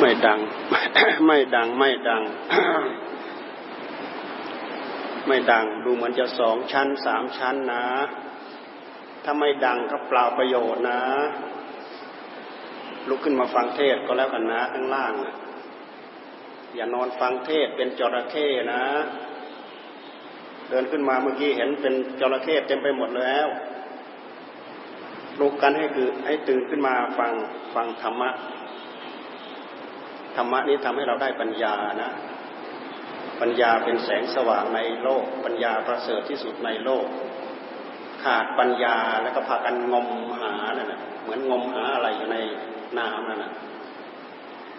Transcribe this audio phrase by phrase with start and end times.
[0.00, 0.40] ไม่ดัง
[1.26, 2.22] ไม่ดัง ไม่ดัง
[5.26, 7.84] ไม่ดัง ดูเหมือนจะสองชั้นสามชั้นนะ
[9.24, 11.00] ถ้าไม่ดังก็เปล่าประโยชน์นะ
[13.08, 15.12] ลุกขึ้นมาฟังเทศก็แล้วกันนะข้างล่าง
[16.74, 18.82] อย่านอนฟังเทศเป็นจระเข้นะ
[20.72, 23.46] เดินขึ้นมาเมื่อกี้เห็นเป็นจระเข้เต็มไปหมดแล้ว
[25.40, 27.32] ลุกกันให้คือให้ตื่นขึ้นมาฟัง
[27.74, 28.30] ฟังธรรมะ
[30.36, 32.10] ธรรมะนี้ทำให้เราได้ปัญญานะ
[33.40, 37.06] ปัญญาเป็นแสงสว่างในโลก ปัญญาประเสริฐที่สุดในโลก
[38.22, 40.08] ขาดปัญญาแล้วก็พากันงม
[40.40, 42.36] หานั่นนะเหมือนงมหาอะไรอยู่ใน
[42.98, 43.52] น้ำนั่นนะ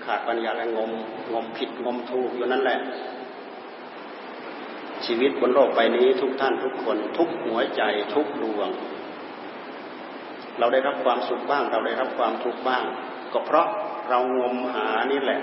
[0.06, 0.92] ขาดปัญญาและงม
[1.34, 2.80] งมผิดงมถูกอยู่นั่นแหละ
[5.06, 7.82] ชีวิตบนโลกใบนี้ทุกท่านทุกคน ทุกหัวใจ
[8.14, 8.70] ทุกดวง
[10.60, 12.84] เราได้รับความสุขบ้าง เราได้รับความทุกข์บ้าง
[13.34, 13.68] ก็เพราะ
[14.10, 15.40] เรางมหานี่แหละ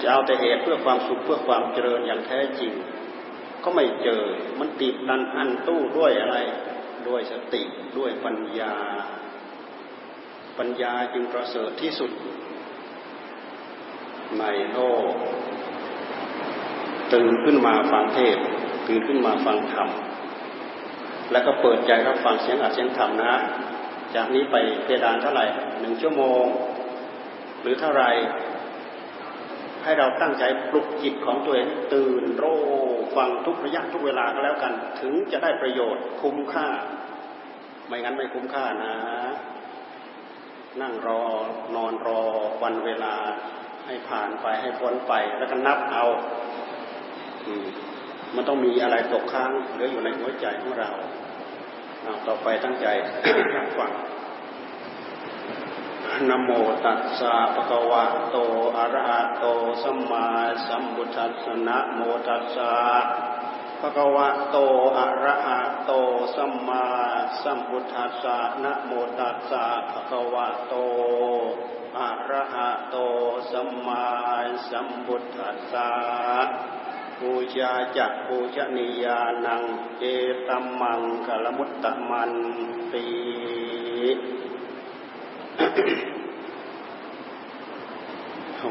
[0.00, 2.72] จะเอาแต่เหตุเพื่อความสุขเพื่อความเจริญอย่างแท้จริง
[3.64, 4.22] ก็ไม่เจอ
[4.58, 6.36] มันติดดันอันตู้ด้วยอะไร
[7.08, 7.62] ด้วยสติ
[7.98, 8.74] ด้วยปัญญา
[10.58, 12.10] ปัญญาจึงประเสริฐที่สุด
[14.40, 14.78] ในโล
[15.10, 15.12] ก
[17.14, 18.36] ตื่นขึ้นมาฟังเทศ
[18.88, 19.88] ตื่นขึ้นมาฟังธรรม
[21.32, 23.32] แล้วก็เปิดใจรับฟังเสียงอัดเสียงธรรมนะ
[24.14, 25.44] จากนี้ไปเพดานเท่าไหร่
[25.80, 26.44] หนึ่งชั่วโมง
[27.62, 28.04] หรือเท่าไร
[29.84, 32.44] ให้เราตั้งใจปลุกจิตของตัวเองตื่นโร
[33.16, 36.68] ฟังทุกระยะทุกเวลาก็แล้วกัน ถึงจะได้ประโยชน์คุ้มค่า
[37.86, 38.94] ไม่งั้นไม่คุ้มค่านะ
[40.80, 41.22] นั่งรอ
[41.74, 42.20] นอนรอ
[42.62, 43.14] วันเวลา
[43.86, 46.04] ให้ผ่านไปให้พ้นไปแล้วก็นับเอา
[48.34, 50.90] มันต้องมีอะไรตกค้างเหลืออยู่ในหัวใจของเรา
[52.26, 52.86] ต่อไปตั้งใจ
[53.78, 53.92] ฟัง
[56.28, 56.50] นโม
[56.84, 58.36] ตัสสะภะคะวะโต
[58.78, 59.46] อะระหะโต
[59.82, 60.26] สัมมา
[60.66, 62.74] สัมพุทธัสสะนะโมตัสสะ
[63.80, 64.56] ภะคะวะโต
[64.98, 65.92] อะระหะโต
[66.36, 66.84] สัมมา
[67.42, 70.74] สัมพุทธัสสะนะโมตัสสะภะคะวะโต
[71.98, 72.96] อะระหะโต
[73.52, 74.04] สัมมา
[74.70, 75.90] สัมพุทธัสสะ
[77.20, 79.62] ปูชาจักปูชนียานัง
[80.00, 80.04] เอ
[80.48, 82.32] ตัมมังกลมุตตมัน
[82.92, 83.04] ตี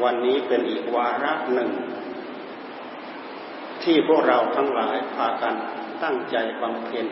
[0.02, 1.70] วันนี้เป็นอีกวาระหนึ่ง
[3.82, 5.54] ที่พวกเราทั้งหลายพากัน
[6.02, 7.06] ตั้งใจบำเพ็ญ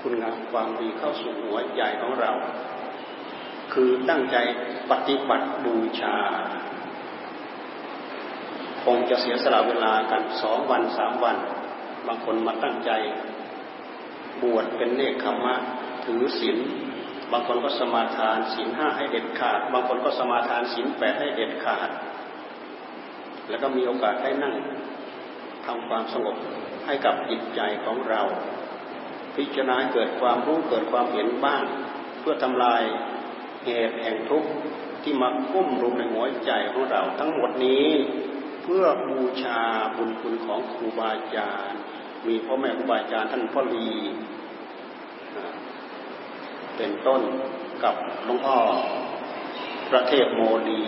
[0.00, 2.32] คุณงามความดีเข้าสู่หัวใจของเรา
[3.72, 4.36] คือตั้งใจ
[4.90, 6.16] ปฏิบัติบูชา
[8.86, 11.36] คงจะเสียสละเวลากันสองวันสามวัน
[12.06, 12.90] บางคนมาตั้งใจ
[14.42, 15.54] บวชเป็นเนคขมะ
[16.04, 16.58] ถือศีล
[17.32, 21.90] บางคนก็สมาทานศีลห้าให้เด็ดขาด บางคนก็สมาทานศีลแปดให้เด็ดขาด
[23.48, 24.54] แล้วก็มีโอกาสได้นั่ง
[25.66, 26.36] ทำความสงบ
[26.86, 28.22] ให้กับจิตใจของเรา
[29.36, 31.62] พิจารณาเกิดความรู้เกิดความเห็นบ้าง
[32.20, 32.82] เพื่อทำลาย
[33.64, 34.48] เหตุแห่งทุกข์
[35.02, 37.86] ที่มาคุ้มรุมในหัวใจของเรา ทั้งหมดนี้
[38.68, 39.60] เพื่อบูชา
[39.96, 41.80] บุญคุณของครูบาอาจารย์
[42.26, 43.88] มีพ่อแม่ครูบาอาจารย์ท่านพ่อลี
[46.76, 47.22] เป็นต้น
[47.84, 47.94] กับ
[48.24, 48.58] หลวงพ่อ
[49.90, 50.40] พระเทพโม
[50.70, 50.84] ดี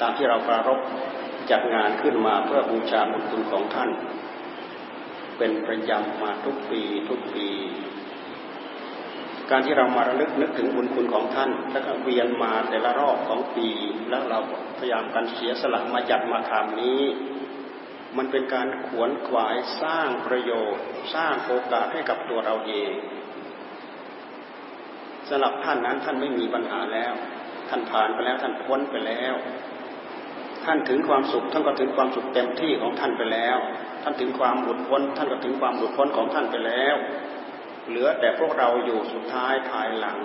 [0.00, 0.80] ตามที่เราปรารบ
[1.50, 3.90] จัดงานขึ้นมาเพื่อบูชาบุญคุณของท่าน
[5.38, 7.48] เป็นประจำมาทุกปีทุกปี
[9.50, 13.68] การที่เรามาระลึกนึกถึงบุญคุณของท่าน แล้วก็เวียนมาแต่ละรอบของปี
[14.10, 14.38] แล้วเรา
[14.78, 17.02] พยายามกันเสียสละมาจัดมาทำนี้
[18.16, 20.84] มันเป็นการขวนขวายสร้างประโยชน์
[21.14, 22.92] สร้างโอกาสให้กับตัวเราเอง
[25.28, 27.12] สำหรับท่านนั้นท่านไม่มีปัญหาแล้ว
[27.68, 29.34] ท่านผ่านไปแล้วท่านพ้นไปแล้ว
[30.64, 33.58] ท่านถึงความสุขท่านก็ถึงความสุขเต็มที่ของท่านไปแล้ว
[34.02, 36.96] ท่านถึงความหลุดพ้น ท่านก็ถึงความหลุดพ้นของท่านไปแล้ว
[37.88, 40.18] เหลือแต่พวกเราอยู่สุดท้ายภายหลัง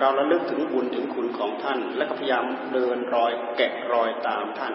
[0.00, 4.74] เราระลึกถึงบุญถึงคุณของท่าน และก็พยายามเดินรอยแกะรอยตามท่าน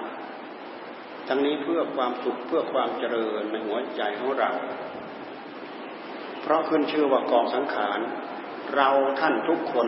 [1.28, 4.52] ทั้งนี้เพื่อความสุขเพื่อความเจริญในหัวใจของเรา
[6.42, 8.00] เพราะขึ้นชื่อว่ากองสังขาร
[8.76, 8.90] เรา
[9.20, 9.88] ท่านทุกคน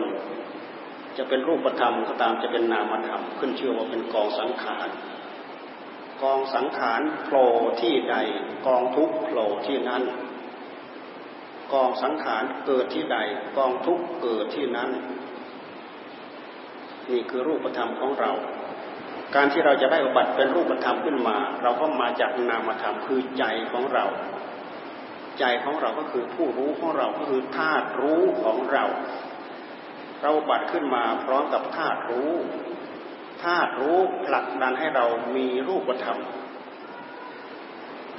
[1.16, 4.88] จะเป็นรูปธรรมก็ตามจะเป็นนามธรรมขึ้นชื่อว่าเป็นกองสังขาร
[6.22, 7.48] กองสังขารโผล่
[7.80, 8.16] ที่ใด
[8.66, 10.02] กองทุกโผล่ที่นั้น
[11.72, 13.18] กองสังขารเกิดที่ใด
[13.56, 14.90] กองทุกเกิดที่นั้น
[17.10, 18.30] นี่คือรูปธรรมของเรา
[19.34, 24.06] การที่เราจะได้อุบัติเป็นรูปธรรมขึ้นมา เราก็มาจากนามธรรมคือใจของเรา
[25.38, 28.84] ใจของเราก็คือผู้รู้ของเราก็คือธาตุรู้ของเรา
[30.22, 32.32] เราบัดขึ้นมาพร้อมกับธาตุรู้
[33.44, 35.06] ธาตุรู้ผลักดันให้เรา
[35.36, 36.18] มีรูปธรรม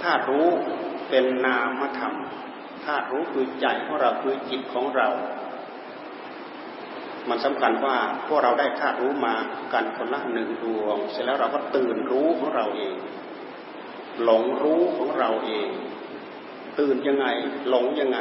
[0.04, 0.48] ธาตุรู้
[1.10, 2.14] เป็นนามธรรม
[2.86, 5.10] ธาตุรู้คือใจของเราคือจิตของเรา
[7.30, 7.98] มันสำคัญว่า
[8.28, 9.36] พวกเราได้ธาตุรู้มา
[9.74, 12.96] กันคนละหนึ่งดวง เสร็จแล้วเราก็ตื่นรู้ของเราเอง
[14.24, 15.70] หลงรู้ของเราเอง
[16.80, 17.28] ตื่นยังไง
[17.70, 18.20] หลงยังไง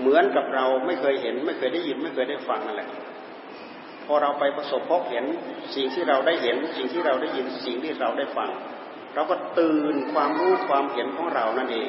[0.00, 2.90] เหมือนกับเราไม่เคยเห็น ไม่เคยได้ยินไม่เคยได้ฟังนั่นแหละ
[4.06, 5.24] พอเราไปประสบพบเห็น
[5.74, 8.50] สิ่งที่เราได้เห็น สิ่งที่เราได้ยินสิ่งที่เราได้ฟัง
[9.14, 11.78] เราก็ตื่นความรู้ความเห็นของเรานั่นเอ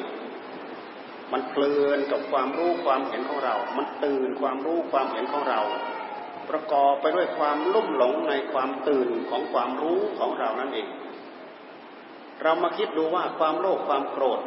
[1.32, 5.60] มันเพลินกับความรู้ความเห็นของเรา มันตื่นความรู้ความเห็นของเรา
[6.50, 10.88] ประกอบไปด้วยความลุ่มหลงในความตื่นของความรู้ของเรานั่นเอง
[12.42, 14.40] เรามาคิดดูว่าความโลภความโกรธ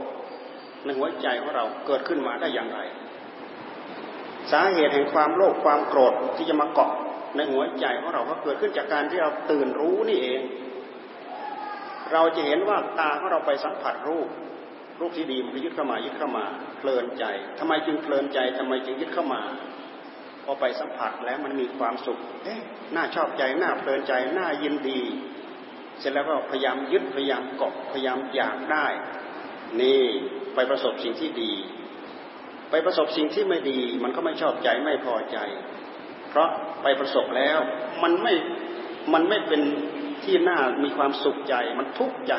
[0.83, 2.80] ในหัวใจของเราเกิดขึ้นมาได้อย่างไร
[4.51, 6.92] สาเหตุแห่งความโลภความโกรธที่จะมาเกาะ
[7.36, 10.42] ในหัวใจของเราก็เกิดขึ้นจากการที่เราตื่นรู้นี่เอง
[12.12, 14.27] เราจะเห็นว่าตาของเราไปสัมผัสรูป
[15.00, 16.45] รูปที่ดีมันยึดเข้ามายึดเข้ามา
[16.77, 17.25] เพลินใจ
[17.59, 19.42] ทำไมจึงเพลินใจทำไมจึงยึดเข้ามา
[20.44, 22.59] พอไปสัมผัสแล้วมันมีความสุข เอ๊ะ
[22.95, 25.01] น่าชอบใจน่าเพลินใจน่ายินดี
[26.00, 28.88] เสร็จแล้วก็พยายามยึดพยายามเกาะพยายามอยากได้
[29.81, 30.01] นี่
[30.56, 31.51] ไปประสบสิ่งที่ดี
[32.69, 35.38] ไปประสบสิ่งที่ไม่ดี มันก็ไม่ชอบใจไม่พอใจ
[36.30, 36.50] เพราะ
[36.83, 37.59] ไปประสบแล้ว
[38.03, 38.33] มันไม่
[39.13, 39.62] มันไม่เป็น
[40.24, 42.36] ที่น่ามีความสุขใจมันทุกข์ใจ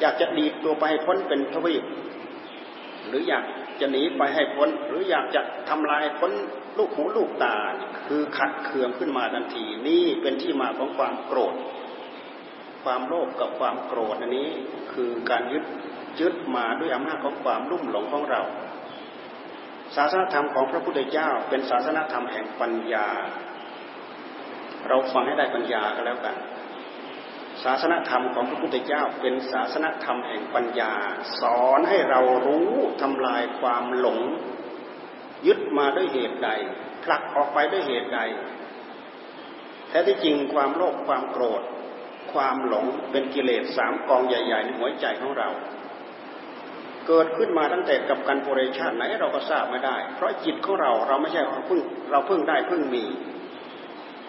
[0.00, 1.84] อยากจะดีดตัวไปให้พ้นเป็นทวีป
[3.08, 3.44] หรืออยาก
[3.80, 6.32] จะหนีไปให้พ้น หรืออยากจะทำลายพ้น
[6.78, 7.56] ลูกหูลูกตา
[8.08, 11.54] คือขัดเคืองขึ้นมาทันทีนี่เป็นที่มาของความโกรธ
[12.84, 14.48] ความโลภกับความโกรธอันนี้
[14.92, 15.64] คือการยึด
[16.20, 18.42] ยึดมาด้วยอำนาจของความรุ่มหลงของเรา
[19.96, 23.08] ศาสนธรรมของพระพุทธเจ้า เป็นศาสนธรรมแห่งปัญญา
[24.88, 26.34] เราฟังให้ได้ปัญญาก็แล้วกัน
[27.66, 30.92] ศาสนธรรมของพระพุทธเจ้าเป็นศาสนธรรมแห่งปัญญา
[31.40, 32.70] สอนให้เรารู้
[33.02, 34.18] ทำลายความหลง
[35.46, 36.50] ยึดมาด้วยเหตุใด
[37.04, 38.20] ผลักออกไปด้วยเหตุใด
[39.88, 41.62] แท้ที่จริงความโลภความโกรธ
[42.32, 45.48] ความหลงเป็นกิเลสสามกองใหญ่ ๆ ในหัวใจของเรา
[47.06, 51.80] เกิดขึ้นมาตั้งแต่กับกันโพเรชาติไหนเราก็ทราบไม่ได้ เพราะจิตของเราเราไม่ใช่เราเพิ่ง
[52.10, 53.04] เราเพิ่งได้เพิ่งมี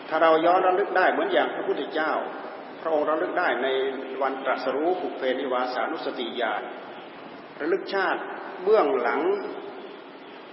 [0.09, 2.11] ถ้าเราย้อนระลึกได้เหมือนอย่างพระพุทธเจ้า
[2.87, 3.67] ระองค์ระลึกได้ใน
[4.21, 6.61] วันตรัสรู้ภูเพนิวาสานุสติญาณ
[7.59, 8.21] ระลึกชาติ
[8.63, 9.21] เบื้องหลัง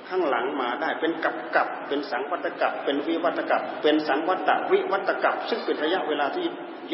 [0.08, 6.46] ข้างหลังมาได้เป็นกับกับเป็นสังวัตกับเป็นวิวัตกับเป็นสังวัตวิวัตกับซึ่งเป็นระยะเวลาที่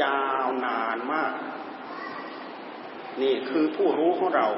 [0.03, 1.33] ยาวนานมาก
[3.23, 4.49] นี่คือผู้รู้ของเรา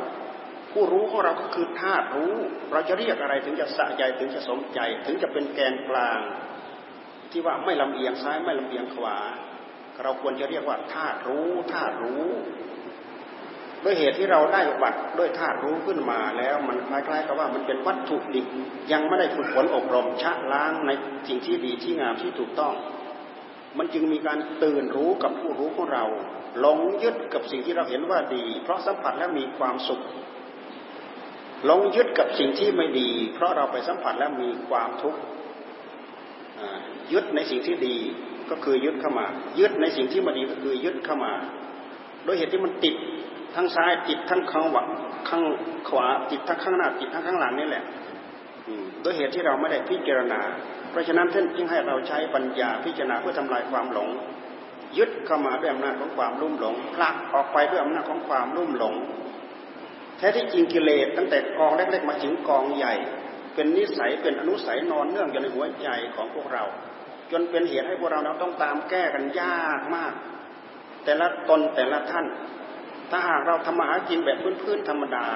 [0.73, 2.34] ผู้รู้ของเราก็คือธาตุรู้
[2.73, 6.20] เราจะเรียกอะไรถึงจะสะใจถึงจะสมใจ ถึงจะเป็นแกนกลาง
[7.31, 9.17] ที่ว่าไม่ลำเอียงซ้ายไม่ลำเอียงขวา
[10.02, 12.24] เราควรจะเรียกว่าธาตุรู้ธาตุรู้
[13.84, 18.46] ด้วยเหตุที่เราได้บัตรด้วยธาตุรู้ขึ้นมาแล้วมันคล้ายๆกับว่ามันเป็นวัตถุดิบ
[18.92, 20.90] ยังไม่ได้ฝึกฝนอบรมชะล้างใน
[21.28, 22.74] สิ่งที่ดีที่งามที่ถูกต้อง
[23.78, 26.04] มันจึงมีการตื่นรู้กับผู้รู้ของเรา
[26.60, 30.02] หลงยึดกับสิ่งที่เราเห็นว่าดี เพราะสัมผัสแล้วมีความสุข
[31.64, 35.20] หลงยึดกับสิ่งที่ไม่ดี เพราะเราไปสัมผัสแล้วมีความทุกข์
[37.12, 37.96] ยึดในสิ่งที่ดี
[38.52, 39.26] ก็คือยึดเข้ามา
[39.58, 41.32] ยึดในสิ่งที่ไม่ดีก็คือยึดเข้ามา
[42.24, 42.94] โดยเหตุที่มันติด
[43.54, 44.88] ทั้งซ้ายติดทั้งข้างหวัง
[45.28, 45.42] ข้าง
[45.88, 47.84] ขวาติดทั้งข้างหน้าติดทั้งข้างหลังนี่แหละ
[49.02, 50.40] โดยเหตุที่เราไม่ได้พิจารณา
[50.90, 54.08] เพราะฉะนั้นท่านจึงให้เราใช้ปัญญาพิจารณาเพื่อทำลายความหลง
[54.98, 58.94] ยึดเข้ามาด้วยอำนาจของความรุ่มหลงผลักออกไปด้วยอำนาจของความรุ่มหลง
[60.18, 62.94] แท้ที่จริงกิเลสตั้งแต่กองเล็กๆมาถึงกองใหญ่
[63.54, 66.64] เป็นนิสัยเป็นอนุสัยนอนเนื่องอยู่ในหัวใจของพวกเรา
[67.32, 70.12] จนเป็นเหตุให้พวกเราเราต้องตามแก้กันยากมาก
[71.05, 72.27] แต่ละตนแต่ละท่าน
[73.10, 75.27] ถ้าหากเราทำมาหากินแบบพื้นๆธรรมดา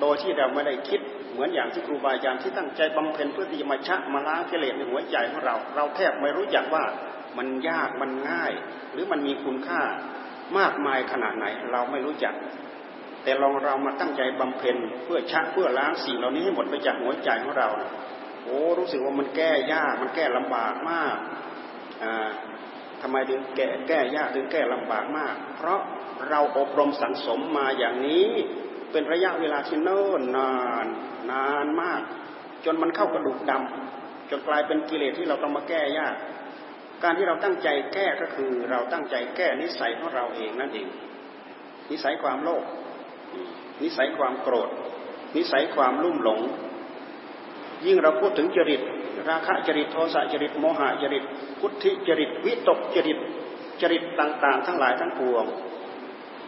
[0.00, 1.00] โดยที่เราไม่ได้คิด
[1.32, 6.84] เหมือนอย่างที่ครูบาอาจารย์ที่ตั้งใจบำเพ็ญเพื่อที่จะมาชะมาล้างกิเลสในหัวใจของเรา เราแทบไม่รู้จักว่า
[7.38, 8.52] มันยากมันง่าย
[8.92, 9.82] หรือมันมีคุณค่า
[10.58, 12.34] มากมายขนาดไหนเราไม่รู้จัก
[13.22, 17.68] แต่ลองเรามาตั้งใจบำเพ็ญเพื่อชักเพื่อล้างสิ่งเหล่านี้ให้หมดไปจากหัวใจของเรา
[18.46, 21.16] โอ้รู้สึกว่ามันแก้ยากมันแก้ลำบากมาก
[22.04, 22.30] อ่า
[23.02, 25.80] ทำไมถึงแก้แก้ยากถึงแก้ลำบากมาก เพราะ
[26.30, 28.28] เราอบรมสังสมมาอย่างนี้
[28.92, 30.52] เป็นระยะเวลาที่เนิ่นนา
[30.84, 30.86] น
[31.32, 32.02] นานมาก
[32.64, 36.14] จนมันเข้ากระดูกดำจนกลายเป็นกิเลสที่เราต้องมาแก้ยาก
[37.02, 40.88] การที่เราตั้งใจแก้ก็คือเราตั้งใจแก้นิสัยของเราเองนั่นเอง
[41.90, 42.64] นิสัยความโลภ
[43.82, 44.68] นิสัยความโกรธ
[45.36, 46.40] นิสัยความลุ่มหลง
[47.84, 48.80] ยิ่งเราพูดถึงจริต
[49.28, 51.24] ราคะจริตโทสะจริตโมหะจริต
[51.60, 53.18] พุทธิจริตวิตกจริต
[53.80, 55.44] จริตต่างๆ ทั้งหลายทั้งปวง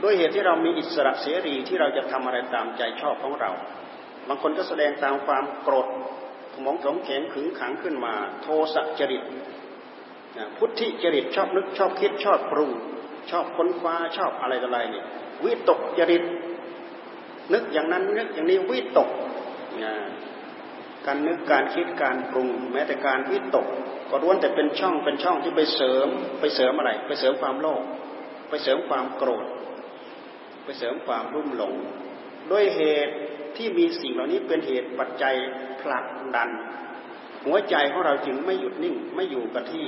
[0.03, 3.51] ด้วยเหตุที่เรามีอิสระเสรีที่เราจะทำอะไรตามใจชอบของเรา
[4.29, 5.89] บางคนก็แสดงตามความโกรธ
[6.65, 9.23] มองถงแข็งขึงขังขึ้นมา โทสะจริต
[10.57, 12.71] พุทธิจริตชอบนึกชอบคิดชอบปรุง
[13.31, 15.07] ชอบค้นคว้าชอบอะไรต่ออะไรเนี่ย
[15.45, 16.25] วิตกจริต
[17.53, 19.09] นึกอย่างนั้นนึกอย่างนี้วิตก
[21.09, 23.67] การนึกการคิดการปรุง แม้แต่การวิตก
[24.11, 26.09] ก็ล้วนแต่เป็นช่องเป็นช่องที่ไปเสริม
[26.41, 27.83] ไปเสริมอะไร ไปเสริมความโลภ
[28.49, 29.47] ไปเสริมความโกรธ
[30.65, 31.75] ไปเสริมความรุ่มหลง
[32.51, 33.15] ด้วยเหตุ
[33.57, 35.35] ที่มีสิ่งเหล่านี้เป็นเหตุปัจจัย
[35.81, 36.05] ผลัก
[36.37, 36.51] ดัน
[37.47, 39.87] หัวใจของเราจึงไม่หยุดนิ่งไม่อยู่กับที่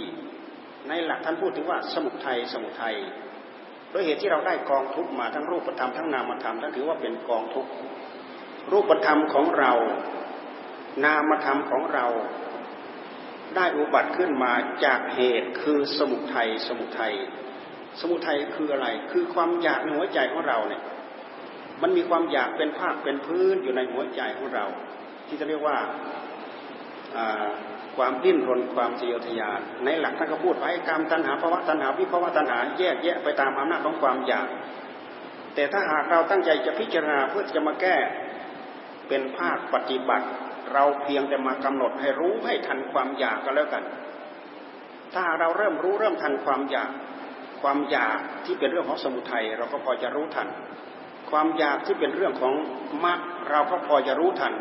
[0.89, 2.97] ในหลักท่านพูดถึงว่าสมุทัยสมุทัย
[3.93, 7.67] ด้วยเหตุที่เราได้กองทุกมาทั้งรูปธรรมทั้งนามธรรมท่านถือว่าเป็นกองทุก
[8.73, 9.73] รูปธรรมของเรา
[11.05, 12.07] นามธรรมของเรา
[13.57, 14.53] ได้อุบัติขึ้นมา
[14.85, 17.15] จากเหตุคือสมุทัยสมุทัย
[18.01, 20.83] สมุทัยคืออะไร คือความอยากในหัวใจของเราเนี่ย
[21.83, 24.65] มันมีความอยากเป็นภาคเป็นพื้นอยู่ในหัวใจของเรา
[25.29, 25.79] ที่จะเรียกว่า
[27.97, 34.47] ความดิ้นรนความเสียทยานในหลักท่านก็พูดไว้กรรมตัณหาภาวะตัณหาวิภาวะตัณหาแยกแยะไปตามอำนาจของความอยาก
[35.55, 37.97] แต่ถ้าหากเราตั้งใจจะพิจารณาเพื่อจะมาแก้
[39.09, 40.27] เป็นภาคปฏิบัติ
[40.73, 43.85] เราเพียงแต่มากำหนดให้รู้ให้ทันความอยากก็แล้วกัน
[45.15, 46.91] ถ้าเราเริ่มรู้เริ่มทันความอยาก
[47.63, 50.49] ความอยากที่เป็นเรื่องของสมุทัยเราก็พอจะรู้ทัน
[51.31, 52.55] ความอยากที่เป็นเรื่องของ
[53.05, 54.55] มรรคเราก็พอจะรู้ทัน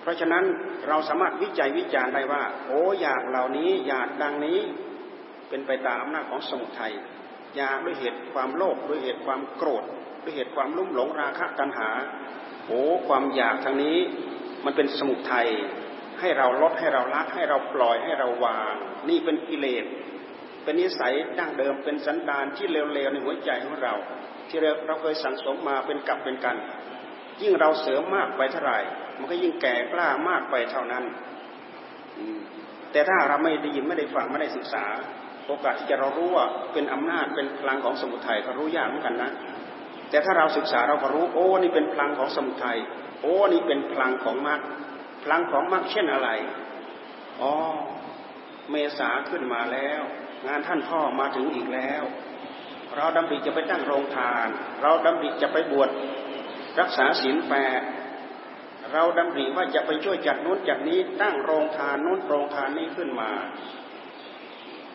[0.00, 0.44] เพราะฉะนั้น
[0.88, 4.58] เราสามารถวิจัยวิจารณ์ได้ว่า โอ้อยากเหล่านี้อยากดังนี้
[5.48, 6.92] เป็นไปตามอำนาจของสมุทัย
[7.56, 9.84] อยากด้วยเหตุความโลภด้วยเหตุความโกรธ
[10.22, 11.90] ด้วยเหตุความลุ่มหลงราคะตัณหา
[12.66, 13.98] โอ้ความอยากทางนี้
[14.64, 15.48] มันเป็นสมุทัย
[16.20, 18.74] ให้เราลดให้เราละให้เราปล่อยให้เราวาง
[19.08, 19.84] นี่เป็นกิเลส
[20.64, 23.94] เป็นนิสัยดั้งเดิมเป็นสันดานที่เลวๆในหัวใจของเรา
[24.48, 26.56] ที่เราเราเคยสั่งสมมาเป็นกับเป็นกัน
[27.42, 28.78] ยิ่งเราเสริมมากไปเท่าไหร่
[29.18, 31.04] มันก็ยิ่งแก่กล้ามากไปเท่านั้น
[32.92, 34.84] แต่ถ้าเราไม่ได้ยินไม่ได้ฟังไม่ได้ศึกษา
[35.46, 39.30] โอกาสที่จะเรารู้ว่าเป็นอำนาจเป็นพลังของสมุทัยก็รู้ยากเหมือนกันนะ
[40.10, 42.78] แต่ถ้าเราศึกษาเราก็รู้โอ้นี่เป็นพลังของสมุทัย
[43.24, 44.60] โอ้นี่เป็นพลังของมรรค
[45.24, 46.28] พลังของมรรคเช่นอะไร
[47.40, 47.52] อ๋อ
[48.70, 50.02] เมษาขึ้นมาแล้ว
[50.46, 52.02] งานท่านพ่อมาถึงอีกแล้ว
[52.96, 54.46] เราดำริจะไปตั้งโรงทาน
[54.82, 55.90] เราดำริจะไปบวช
[56.80, 57.82] รักษาศีลแปด
[58.92, 63.30] เราดำริว่าจะไปช่วยจัดนู้นจัดนี้ ตั้งโรงทานนู้นโรงทานนี้ขึ้นมา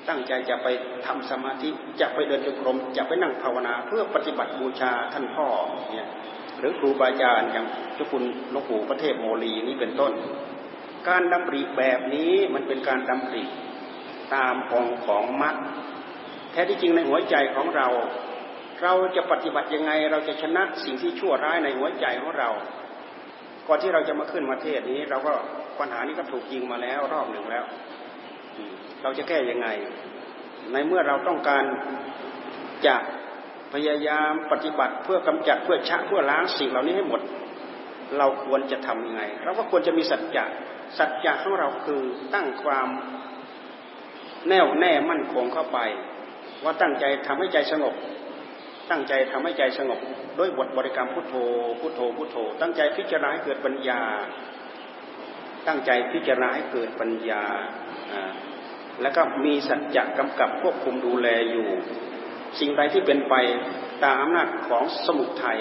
[0.08, 0.68] ตั้งใจจะไป
[1.06, 1.70] ทำสมาธิ
[2.02, 5.48] จะไปเดินจงกรมจะไปนั่งภาวนาเพื่อปฏิบัติบูชาท่านพ่อ
[5.92, 6.08] เนี่ย
[6.60, 10.12] หรือครูบาอาจารย์อย่างเจ้าคุณหลวงปู่พระเทพโมลีนี้เป็นต้น
[11.10, 13.44] การดำริแบบนี้มันเป็นการดำริ
[14.34, 15.56] ตามองของมรรค
[16.52, 17.88] แท้ที่จริงในหัวใจของเรา
[18.84, 22.50] เราจะปฏิบัติยังไงเราจะชนะสิ่งที่ชั่วร้ายในหัวใจของเรา
[23.68, 25.34] ก่อนที่เราจะมาขึ้นมาเทศนี้เราก็
[25.80, 27.66] ปัญหานี้ก็ถูกยิงมาแล้วรอบหนึ่งแล้ว
[29.04, 29.68] เราจะแก้ยังไง
[30.72, 31.64] ในเมื่อเราต้องการ
[32.88, 32.96] จะ
[33.74, 37.22] พยายามปฏิบัติเพื่อกำจัดเพื่อชะเพื่อล้างสิ่งเหล่านี้ให้หมด
[38.18, 40.46] เราควรจะทำยังไง เราก็ควรจะมีสัจจะ
[40.98, 42.02] สัจจะของเราคือ
[42.34, 42.88] ตั้งความ
[44.50, 45.80] แน่วแน่มั่นคงเข้าไป
[46.64, 47.96] ว่าตั้งใจทำให้ใจสงบ
[48.90, 50.00] ตั้งใจทำให้ใจสงบ
[50.40, 51.36] ด้วยบทบริกรรมพุทโธ
[51.80, 54.02] พุทโธพุทโธ ตั้งใจพิจารณาให้เกิดปัญญา
[55.68, 57.44] ตั้งใจพิจารณาให้เกิดปัญญา
[59.02, 61.70] แล้วก็มีสัจจะกำกับควบคุมดูแลอยู่
[62.60, 63.36] สิ่งใดที่เป็นไป
[64.04, 65.60] ตามอำนาจของสมุทัย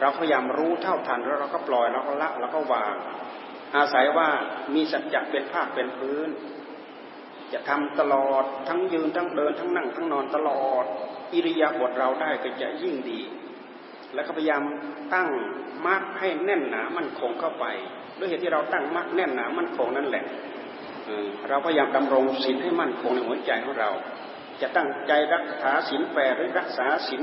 [0.00, 2.94] เราพยายามรู้เท่าทันแล้วเราก็ปล่อยเราก็ละเราก็วาง
[3.76, 4.28] อาศัยว่า
[4.74, 6.28] มีสัจจะเป็นภาคเป็นพื้น
[7.52, 10.84] จะทำตลอดทั้งยืนทั้งเดินทั้งนั่งทั้งนอนตลอด
[11.32, 13.20] อิริยาบถเราได้ก็จะยิ่งดี
[14.14, 14.62] แล้วก็พยายาม
[15.14, 15.28] ตั้ง
[15.86, 17.64] มรรคให้แน่นหนามั่นคงเข้าไป
[18.18, 20.24] ด้วยเหตุที่เราตั้งมรรคแน่นหนามั่นคงนั่นแหละ
[21.48, 23.90] เราพยายามดำรงศีลให้มั่นคงในหัวใจของเรา
[24.62, 27.22] จะตั้งใจรักษาศีลแปดหรือรักษาศีล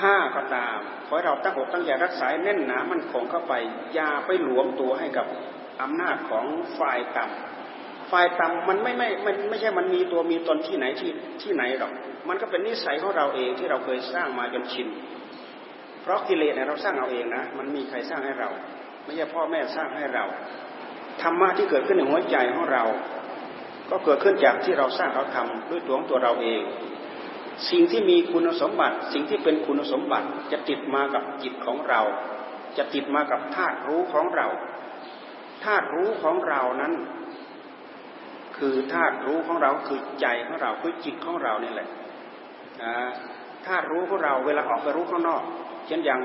[0.00, 3.54] ห้าก็ตามขอให้เราตั้งอกตั้งใจรักษาแน่นหนามันคงเข้าไป
[3.94, 5.26] อย่าไปหลวมตัวให้กับ
[5.82, 6.44] อำนาจของ
[6.78, 11.10] ฝ่ายต่ำฝ่ายต่ำมันไม่ไม่ไมันไม่ใช่มันมีตัวมีตนที่ไหนที่
[11.42, 11.92] ที่ไหนหรอก
[12.28, 14.88] มันก็เป็นนิสัยของเราเองที่เราเคยสร้างมาจนชิน
[16.02, 18.48] เพราะกิเลสเนี่ยเราสร้างเอาเองนะ มันมีใครสร้างให้เรา
[19.04, 20.24] ไม่ใช่พ่อแม่สร้างให้เรา
[21.22, 22.84] ธรรมะที่เกิดขึ้นในหัวใจของเรา
[23.94, 26.62] ก็เกิดขึ้นจากที่เราสร้างเราทำด้วยตัวของตัวเราเอง
[27.70, 32.00] สิ่งที่มีคุณสมบัติ สิ่งที่เป็นคุณสมบัติจะติดมากับจิตของเรา
[32.78, 34.46] จะติดมากับธาตุรู้ของเรา
[35.64, 36.92] ธาตุรู้ของเรานั้น
[38.58, 41.88] คือธาตุรู้ของเราคือใจของเราคือจิตของเรานี่แหละ
[43.66, 45.42] ธาตุรู้ของเราเวลาออกไปรู้ข้างนอก
[45.86, 46.20] เช่นอย่าง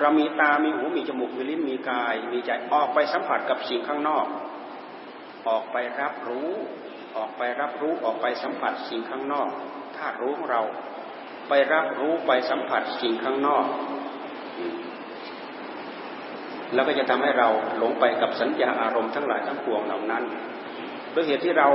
[0.00, 4.26] เรามีตา มีหู มีจมูก มีลิ้น มีกาย มีใจ ออกไปสัมผัสกับสิ่งข้างนอก
[5.48, 6.50] ออกไปรับรู้
[7.16, 9.48] ออกไปรับรู้ออกไปสัมผัสสิ่งข้างนอก
[9.96, 10.62] ธาตุรู้ของเรา
[11.48, 13.64] ไปรับรู้ไปสัมผัสสิ่งข้างนอก
[16.74, 17.48] แล้วก็จะทำให้เรา
[17.78, 20.24] หลงไปกับสัญญาอารมณ์ทั้งหลายทั้งปวงเหล่านั้น
[21.14, 21.68] ด้วยเหตุที่เรา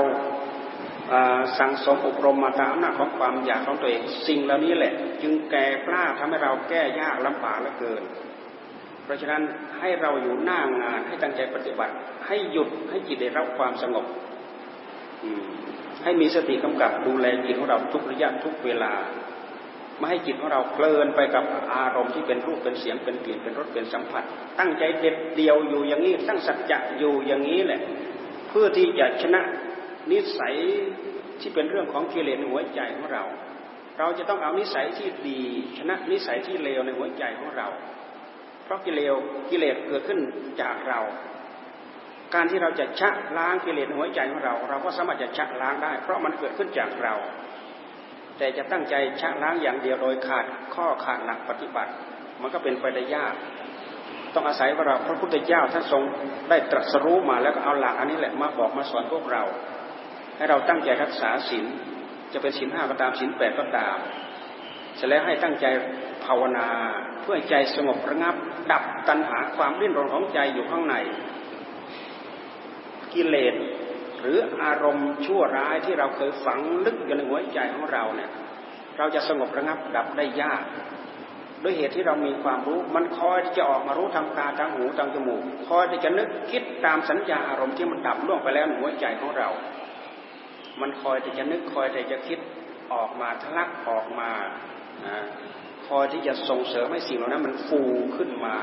[1.60, 8.04] สั่งสมอบรมมาตามอำนาจของความอยากของตัวเอง สิ่งเหล่านี้แหละ จึงแก่กล้าทำให้เราแก้ยากลำบากเหลือเกิน
[9.04, 9.42] เพราะฉะนั้น
[9.80, 11.94] ให้เราอยู่หน้างานให้ตั้งใจปฏิบัติ
[12.28, 14.06] ให้หยุดให้จิตได้รับความสงบ
[16.04, 18.94] ให้มีสติกำกับดูแลจิตของเราทุกระยะทุกเวลา
[19.98, 24.24] ไม่ให้จิตของเราเพลินไปกับอารมณ์ที่เป็นรูปเป็นเสียงเป็นกลิ่นเป็นรสเป็นสัมผัส
[24.60, 27.82] ตั้งใจเด็ดเดียวอยู่อย่างนี้ตั้งสัจจะอยู่อย่างนี้แหละ
[28.50, 29.42] เพื่อที่จะชนะ
[30.12, 30.56] นิสัย
[31.42, 33.24] ที่เป็นเรื่องของกิเลสในหัวใจของเรา
[34.00, 35.42] เราจะต้องเอานิสัยที่ดี
[35.78, 37.68] ชนะนิสัยที่เลวในหัวใจของเรา
[38.64, 39.14] เพราะกิเลส
[39.50, 40.20] กิเลสเกิดขึ้น
[40.62, 41.00] จากเรา
[42.36, 47.16] การที่เราจะชะล้างกิเลสในหัวใจของเรา เราก็สามารถจะชะล้างได้ เพราะมันเกิดขึ้นจากเรา
[48.38, 51.92] แต่จะตั้งใจชะล้างอย่างเดียวโดยขาดข้อขาดหลักปฏิบัติ
[52.42, 53.34] มันก็เป็นไปได้ยาก
[54.34, 56.02] ต้องอาศัยว่าเราพระพุทธเจ้าท่านทรง
[56.50, 59.44] ได้ตรัสรู้มาแล้วก็เอาหลักอันนี้แหละมาบอกมาสอนพวกเรา
[60.38, 61.66] ให้เราตั้งใจรักษาศีล
[62.34, 63.98] จะเป็นศีลห้าก็ตามศีลแปดก็ตาม
[64.96, 65.66] เสร็จแล้วให้ตั้งใจ
[66.26, 66.68] ภาวนา
[67.22, 68.36] เพื่อใจสงบระงับ
[68.72, 70.96] ดับตัณหาความริ้นรนของใจอยู่ข้างใน
[73.16, 73.56] กิเลส
[74.22, 78.30] หรืออารมณ์ชั่วร้ายที่เราเคยฝังลึกอยู่ในหัวใจของเราเนี่ย
[78.98, 80.64] เราจะสงบระงับดับได้ยาก
[81.64, 89.50] ด้วยเหตุที่เรามีความรู้ มันคอยที่จะออกมารู้ทางตาทางหูทางจมูกคอยที่จะนึกคิดตามสัญญาอารมณ์ที่มันดับล่วงไปแล้วในหัวใจของเรา
[90.82, 92.40] มันคอยที่จะนึกคอยที่จะคิด
[92.94, 94.32] ออกมาทะลักออกมา
[95.88, 97.82] คอยที่จะส่งเสริมให้สิ่งเหล่านั้นมันฟู
[98.18, 98.56] ขึ้นมา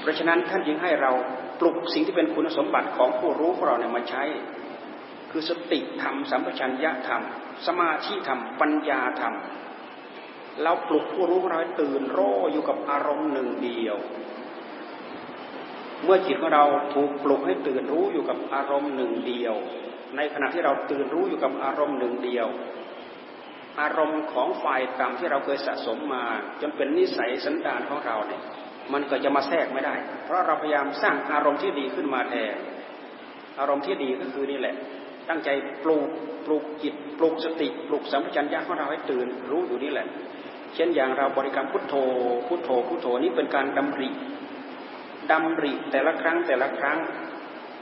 [0.00, 1.12] เพราะฉะนั้นท่านจึงให้เรา
[1.60, 4.22] ปลุกสิ่งที่เป็นคุณสมบัติของผู้รู้ของเราเนี่ยมาใช้
[5.30, 7.22] คือสติธรรมสัมปชัญญะธรรม
[7.66, 9.34] สมาธิธรรม ปัญญาธรรม
[10.62, 13.96] เราปลุกผู้รู้ของเราให้ตื่นรู้อยู่กับอารมณ์หนึ่งเดียว
[16.04, 19.54] เมื่อจิตของเราถูกปลุกให้ตื่นรู้อยู่กับอารมณ์หนึ่งเดียว
[20.16, 22.46] ในขณะที่เราตื่นรู้อยู่กับอารมณ์หนึ่งเดียว
[23.80, 26.24] อารมณ์ของฝ่ายต่ำที่เราเคยสะสมมา
[26.60, 28.42] จนเป็นนิสัยสันดานของเราเนี่ย
[28.92, 32.54] มันก็จะมาแทรกไม่ได้ เพราะเราพยายามสร้างอารมณ์ที่ดีขึ้นมาแทน
[33.60, 34.74] อารมณ์ที่ดีก็คือนี่แหละ
[35.28, 35.48] ตั้งใจ
[35.84, 36.08] ปลูก
[36.46, 40.06] ปลูกจิตปลูกสติปลูกสัมปชัญญะของเราให้ตื่นรู้อยู่นี่แหละ
[40.74, 41.94] เช่นอย่างเราบริกรรมพุทโธ
[42.48, 44.08] พุทโธพุทโธนี้เป็นการดำริ
[45.30, 46.98] ดำริแต่ละครั้งแต่ละครั้ง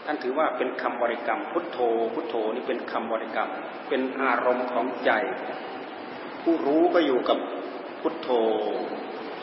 [0.05, 1.79] ท่านถือว่าเป็นคำบริกรรมพุทโธ
[2.15, 3.51] พุทโธนี่เป็นคำบริกรรม
[3.89, 5.11] เป็นอารมณ์ของใจ
[6.43, 7.39] ผู้รู้ก็อยู่กับ
[8.01, 8.29] พุทโธ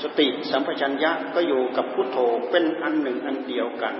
[0.04, 2.18] สติสัมปชัญญะก็อยู่กับพุทโธ
[2.52, 3.94] เป็นอันหนึ่งอันเดียวกัน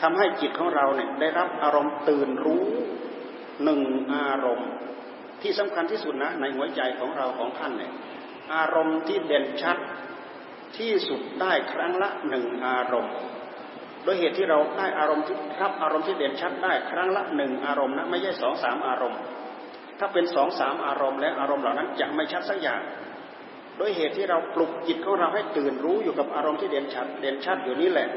[0.00, 2.62] ทำให้จิตของเราเนี่ยได้รับอารมณ์ตื่นรู้
[3.64, 3.80] หนึ่ง
[4.14, 4.70] อารมณ์
[5.42, 7.92] ที่สำคัญที่สุดนะในหัวใจของเราของท่านเนี่ย
[8.54, 9.76] อารมณ์ที่เด่นชัด
[10.78, 13.14] ที่สุดได้ครั้งละหนึ่งอารมณ์
[14.02, 19.20] โดยเหตุที่เราได้อารมณ์ที่รับอารมณ์ที่เด่นชัดได้ครั้งละหนึ่งอารมณ์นะไม่ใช่สองสามอารมณ์
[19.98, 22.80] ถ้าเป็นสองสามอารมณ์และอารมณ์เหล่านั้นจะไม่ชัดสักอย่าง
[23.76, 28.08] โดยเหตุที่เราปลุกจิตของเราให้ตื่นรู้อยู่กับอารมณ์ที่เด่นชัดเด่นชัดอยู่นี่แหละ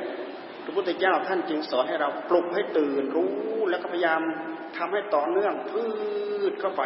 [0.63, 3.33] พระพุทธเจ้าท่านจึงสอนให้เราปลุกให้ตื่นรู้
[3.69, 4.21] แล้วก็พยายาม
[4.77, 5.85] ทำให้ต่อเนื่องพื
[6.51, 6.83] ชเข้าไป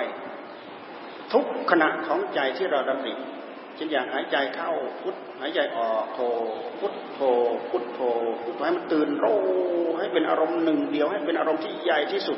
[1.34, 3.14] ทุกขณะของใจที่เราดำริ
[3.76, 6.20] เช่นอย่างหายใจเข้าพุทหายใจออกโท
[6.80, 7.20] พุทโท
[7.70, 8.00] พุทโท
[8.44, 9.42] พุทธให้มันตื่นรู้
[9.98, 12.38] ให้เป็นอารมณ์หนึ่งเดียวให้เป็นอารมณ์ที่ใหญ่ที่สุด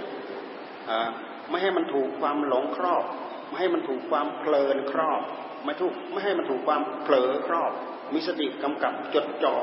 [1.50, 3.04] ไม่ให้มันถูกความหลงครอบ
[3.48, 5.22] ไม่ให้มันถูกความเพลินครอบ
[5.66, 7.72] ไม่ถูกไม่ให้มันถูกความเผลอครอบ
[8.14, 9.56] มีสติกำกับจดจ่อ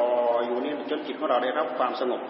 [0.47, 2.23] อยู่นี่จนจิตของเราได้รับความสงบ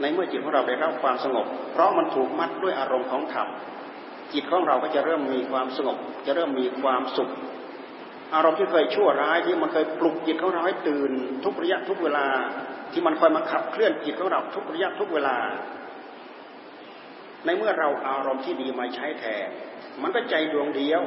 [0.00, 3.48] ในเมื่อจิตของเราได้รับความสงบ เพราะมันถูกมัดด้วยอารมณ์ของธรรม
[4.32, 7.30] จิตของเราก็จะเริ่มมีความสงบ จะเริ่มมีความสุข
[8.34, 11.10] อารมณ์ที่เคยชั่วร้ายที่มันเคยปลุกจิตของเราให้ตื่น
[11.44, 12.26] ทุกระยะทุกเวลา
[12.92, 15.36] ที่มันคอยมาขับเคลื่อนจิตของเราทุกระยะทุกเวลา
[17.44, 19.48] ในเมื่อเราอารมณ์ที่ดีมาใช้แทน
[20.02, 21.00] มันก็ใจดวงเดียว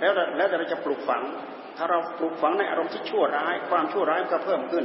[0.00, 1.22] แล้วแล้วแต่เราจะปลูกฝัง
[1.76, 4.84] ถ้าเราปลูกฝังในอารมณ์ที่ชั่วร้าย ความชั่วร้ายก็เพิ่มขึ้น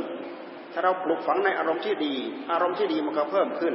[0.73, 2.15] ถ้าเราปลูกฝังในอารมณ์ที่ดี
[2.51, 3.73] อารมณ์ที่ดีมันก็เพิ่มขึ้น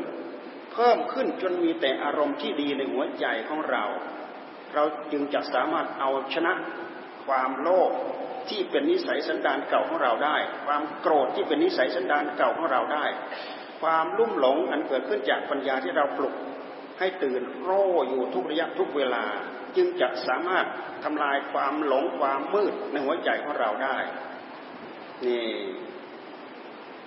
[0.75, 3.85] เพิ่มขึ้นจนมีแต่อารมณ์ที่ดีในหัวใจของเรา
[4.75, 6.53] เราจึงจะสามารถเอาชนะ
[7.27, 7.91] ความโลภ
[8.49, 10.37] ที่เป็นนิสัยสันดานเก่าของเราได้
[10.67, 13.05] ความโกรธที่เป็นนิสัยสันดานเก่าของเราได้
[13.83, 16.35] ความลุ่มหลงอันเกิดขึ้นจากปัญญาที่เราปลุก
[16.99, 19.25] ให้ตื่นรู้อยู่ทุกระยะทุกเวลา
[19.77, 20.67] จึงจะสามารถ
[21.05, 23.97] ทำลายความหลงความมืดในหัวใจของเราได้
[25.27, 25.45] นี่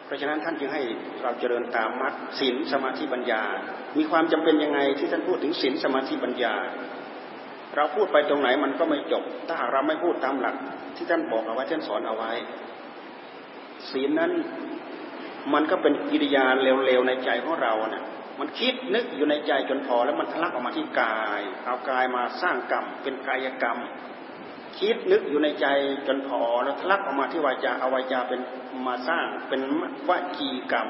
[0.05, 0.81] เพราะฉะนั้นท่านจึงให้
[1.23, 3.43] เราเจริญตามมรรคศีลสมาธิปัญญา
[3.97, 6.55] มีความจำเป็นยังไงที่ท่านพูดถึงศีลสมาธิปัญญา
[7.75, 10.55] เราพูดไปตรงไหนมันก็ไม่จบ ถ้าหากเราไม่พูดตามหลัก
[10.95, 12.31] ที่ท่านบอกเอาไว้ท่านสอนเอาไว้
[13.91, 14.31] ศีลนั้น
[15.53, 18.03] มันก็เป็นกิริยาเร็วๆในใจของเราเนี่ย
[18.39, 23.77] มันคิดนึกอยู่ในใจจนพอแล้วมันทะลักออกมาที่กาย เอากายมาสร้างกรรมเป็นกายกรรม
[24.79, 25.67] คิดนึกอยู่ในใจ
[26.07, 28.41] จนพอแล้วทะลักออกมาที่วาจาเอาวาจาเป็น
[28.87, 29.61] มาสร้างเป็น
[30.09, 30.87] วจีกรรม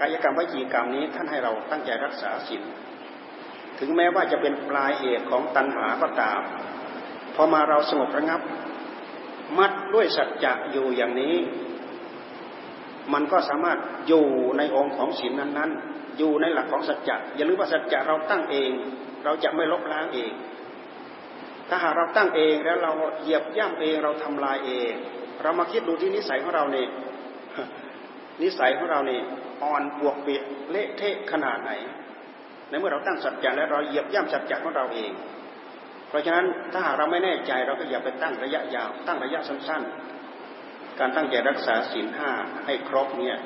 [0.00, 2.62] กายกรรมวจีกรรมนี้ท่านให้เราตั้งใจรักษาศีล
[3.78, 6.40] ถึงแม้ว่าจะเป็นปลายเหตุของตัณหาก็ตาม
[7.34, 8.40] พอมาเราสงบระงับ
[9.58, 11.36] มัดด้วยสัจจะอยู่อย่างนี้
[13.14, 14.26] มันก็สามารถอยู่
[14.58, 18.70] ในองค์ของศีลนั้นๆ อยู่ในหลักของสัจจะอย่าลืมว่าสัจจะเราตั้งเอง
[19.24, 20.32] เราจะไม่ลบล้างเอง
[21.68, 24.92] ถ้าหากเราตั้งเองแล้วเราเหยียบย่ำเองเราทำลายเอง
[25.42, 26.88] เรามาคิดดูที่นิสัยของเราเนี่ย
[28.42, 29.22] นิสัยของเราเนี่ย
[29.64, 31.72] อ่อนปวกเปียกเละเทะขนาดไหน
[32.68, 35.10] ในเมื่อเราตั้งสัจจะแล้วเราเหยียบย่ำสัจจะของเราเอง
[36.08, 40.17] เพราะฉะนั้นถ้าหากเราไม่แน่ใจเราก็อย่าไปตั้งระยะยาว ตั้งระยะสั้นๆ
[40.98, 42.30] การตั้งใจรักษาศีลห้า
[42.66, 43.36] ให้ครบเนี่ย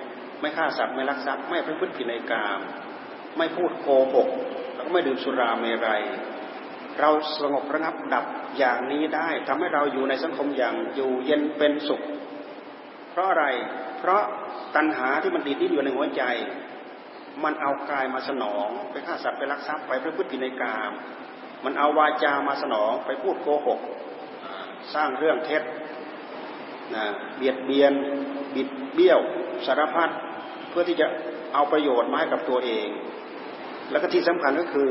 [0.41, 2.61] ไม่ฆ่าสัตว์ไม่ลักทรัพย์ไม่ประพฤติผิดในกาม
[3.39, 4.29] ไม่พูดโกหก
[4.75, 6.03] แล้วก็ไม่ดื่มสุราเมรัย
[7.01, 7.11] เรา
[7.41, 8.25] สงบระงับดับ
[8.59, 12.03] อย่างนี้ได้ทำให้เราอยู่ในสังคมอย่างอยู่เย็นเป็นสุข
[13.11, 13.45] เพราะอะไร
[13.99, 14.23] เพราะ
[14.77, 16.23] ตัณหาที่มันดีดิ้นอยู่ในหัวใจ
[17.45, 20.93] มันเอากายมาสนองไปฆ่าสัตว์ไปลักทรัพย์ไปประพฤติผิดในกาม
[21.65, 23.81] มันเอาวาจามาสนองไปพูดโกหก
[24.95, 25.63] สร้างเรื่องเท็จ
[26.95, 27.05] นะ
[27.37, 27.93] เบียดเบียน
[28.55, 29.21] บิดเบี้ยว
[29.67, 30.11] สารพัด
[30.71, 31.07] เพื่อที่จะ
[31.55, 32.87] เอาประโยชน์มาให้กับตัวเอง
[33.91, 34.91] แล้วก็ที่สำคัญก็คือ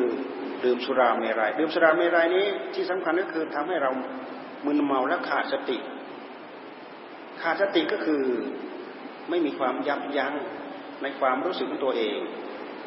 [0.63, 3.91] ดื่มสุราเมรยัยดื่มสุราเมรัยนี้ที่สำคัญก็คือทำให้เรา
[4.65, 5.77] มึนเมาและขาดสติ
[7.41, 8.23] ขาดสติก็คือ
[9.29, 10.33] ไม่มีความยับยั้ง
[11.01, 12.17] ในความรู้สึกของตัวเอง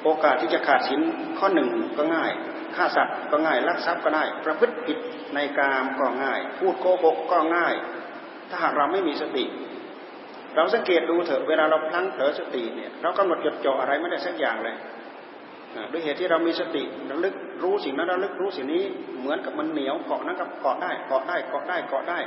[0.03, 1.00] โอกาสที่จะขาดสิน
[1.38, 2.33] ข้อหนึ่งก็ง่าย
[2.77, 4.98] ฆ่าสัตว์ก็ง่ายลักทรัพย์ก็ได้ประพฤติผิด
[5.35, 7.74] ในกามก็ง่าย พูดโกหกก็ง่าย
[8.55, 9.45] ถ้าหากเราไม่มีสติ
[10.57, 14.77] เราสังเกตดูเถอะเวลาเราพลั้งเผลอสติเนี่ยเรากำหนดจดจ่ออะไรไม่ได้สักอย่างเลย
[15.93, 18.83] ด้วยเหตุที่เรามีสติราลึกรู้สิ่งนั้นราลึกรู้สิ่งนี้
[19.19, 22.19] เหมือนกับมันเหนียวเกาะนั้นก็เกาะได้เกาะได้เกาะได้เกาะได้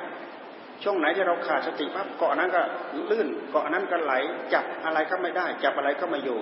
[0.83, 2.61] ช่วงไหนที่เราขาดสติปั๊บเกาะนั้นก็
[3.09, 4.13] ลื่นเกาะนั้นก็ไหล
[4.53, 6.39] จับอะไรก็ไม่ได้ จับอะไรก็ไม่อยู่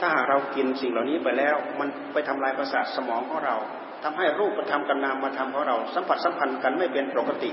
[0.00, 3.56] ถ้าหากเรากินสิ่งเหล่านี้ไปแล้ว มันไปทำลายประสาทสมองของเรา
[4.04, 7.50] ทำให้รูปธรรมกับนามธรรมของเรา สัมผัสสัมพันธ์กันไม่เป็นปกติ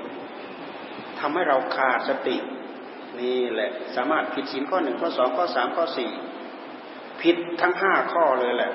[1.22, 2.38] ทำให้เราขาดสติ
[3.20, 6.12] นี่แหละ สามารถผิดศีลข้อหนึ่งข้อสองข้อสามข้อสี่
[7.22, 8.72] ผิดทั้งห้าข้อเลยแหละ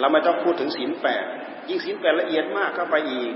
[0.00, 1.24] เราไม่ต้องพูดถึงศีลแปด
[1.68, 3.32] ยิ่งศีลแปดละเอียดมากเข้าไปอีก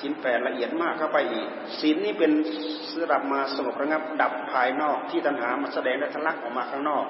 [0.00, 1.48] ศีลแปดละเอียดมากเข้าไปอีก
[1.80, 2.32] ศีลนี้เป็น
[2.90, 7.04] สำหรับมาสงบระงับดับภายนอกที่ตัณหามาแสดงและทะลักออกมาข้างนอก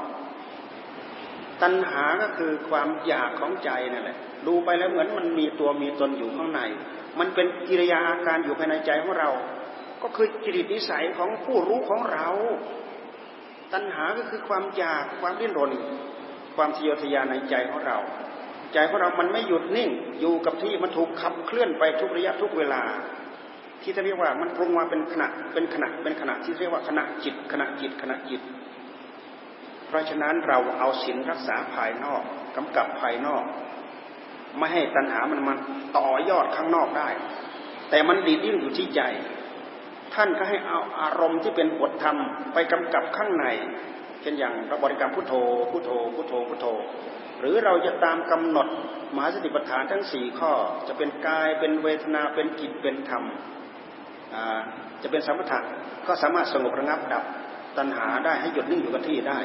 [1.62, 6.60] ตัณหาก็คือความอยากของใจนั่นแหละ ดูไปแล้วเหมือนมันมีตัวมีตนอยู่ข้างใน
[7.18, 9.30] มันเป็นกิริยาอาการอยู่ภายในใจของเรา
[10.02, 12.28] ก็คือจริตนิสัยของผู้รู้ของเรา
[13.72, 15.70] ตัณหาก็คือความอยากความดิ้นรน
[16.56, 17.98] ความทะเยอทะยานในใจของเรา
[18.72, 22.82] ใจของเรามันไม่หยุดนิ่ง อยู่กับที่มันถูกขับเคลื่อนไปทุกระยะทุกเวลา
[23.82, 28.40] ที่เรียกว่ามันปรุงมาเป็นขณะเป็นขณะเป็นขณะที่เรียกว่าขณะจิตขณะจิตขณะจิต
[29.86, 32.22] เพราะฉะนั้นเราเอาศีลรักษาภายนอก
[32.56, 33.44] กำกับภายนอก
[34.58, 35.58] ไม่ให้ตัณหามันมัน
[35.98, 37.08] ต่อยอดข้างนอกได้
[37.90, 39.02] แต่มันดีดิ้นอยู่ที่ใจ
[40.14, 42.16] ท่านก็ให้เอาอารมณ์ที่เป็นบทธรรม
[42.54, 43.46] ไปกำกับข้างใน
[44.22, 45.34] เช่นอย่างเราบริกรรมพุทโธ
[45.70, 46.66] พุทโธ พุทโธ พุทโธ
[47.40, 48.68] หรือเราจะตามกำหนด
[49.14, 50.52] มหาสติปัฏฐานทั้งสี่ข้อ
[50.88, 53.24] จะเป็นกาย เป็นเวทนา เป็นจิต เป็นธรรม
[55.02, 55.60] จะเป็นสมถะ
[56.06, 57.24] ก็สามารถสงบระงับดับ
[57.78, 59.38] ตัณหาได้ให้หยุดนิ่งอยู่กับที่ได้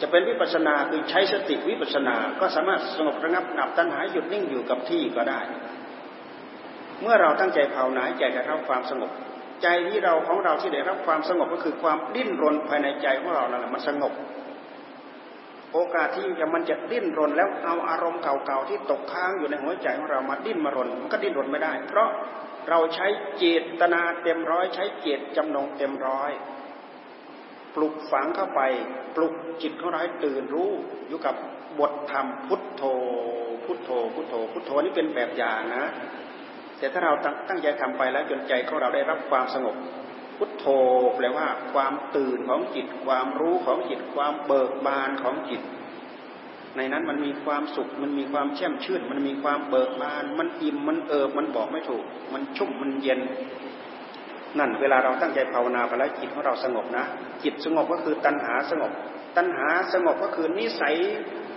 [0.00, 5.40] จะเป็นวิปัสนาคือใช้สติวิปัสนาก็สามารถสงบระงับดับตัณหาหยุดนิ่งอยู่กับที่ก็ได้
[7.02, 9.10] เมื่อเราตั้งใจภาวนาใจจะรับความสงบ
[9.64, 14.12] ใจที่เราของเราที่ได้รับความสงบก็คือความดิ้นรนภายในใจของเรานั่นแหละมันสงบ
[15.72, 22.08] โอกาสที่จะมันจะดิ้นรนแล้วเอาอารมณ์เก่าๆที่ตกค้างอยู่ในหัวใจของเรามาดิ้นมารนมันก็ดิ้นรนไม่ได้ เพราะ
[22.68, 23.06] เราใช้
[23.38, 23.44] เจ
[23.80, 26.30] ตนาเต็มร้อย ใช้เจตจำนงเต็มร้อย
[27.74, 28.60] ปลุกฝังเข้าไป
[29.16, 30.70] ปลุกจิตของเราให้ตื่นรู้
[31.08, 31.34] อยู่กับ
[31.78, 32.82] บทธรรมพุทโธ
[33.64, 35.84] พุทโธ พุทโธ พุทโธนี่เป็นแบบอย่างนะ
[36.84, 37.14] แต่ถ้าเรา
[37.48, 39.76] ตั้งใจทำไปแล้วจนใจของเราได้รับความสงบ
[40.36, 40.66] พุทโธ
[41.16, 45.62] แปลว่า ความตื่นของจิต ความรู้ของจิต ความเบิกบานของจิต
[46.76, 53.20] ในนั้นมันมีความสุข มันมีความแช่มชื่น มันมีความเบิกบาน มันอิ่ม มันเอิบ มันบอกไม่ถูก มันชุ่ม มันเย็น
[54.58, 57.04] นั่นเวลาเราตั้งใจภาวนาไปแล้วจิตของเราสงบนะ
[57.44, 58.92] จิตสงบก็คือตัณหาสงบ
[59.36, 60.96] ตัณหาสงบก็คือนิสัย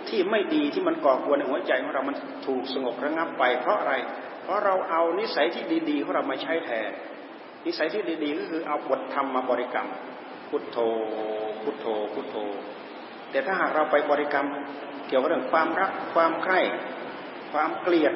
[0.10, 3.94] ที่ไม่ดีที่มันก่อกวนในหัวใจของเรา มันถูกสงบระงับไปเพราะอะไร
[4.48, 6.92] เพราะเราเอานิสัยที่ดีๆของเรามาใช้แทน
[7.66, 9.88] นิสัยที่ดีๆก็คือเอาบทธรรมมาบริกรรม
[10.50, 10.78] พุทโธ
[11.64, 12.36] พุทโธ พุทโธ
[13.32, 14.48] แต่ถ้าหากเราไปบริกรรม
[15.08, 16.60] เกี่ยวกับเรื่องความรัก ความใคร่
[17.52, 18.14] ความเกลียด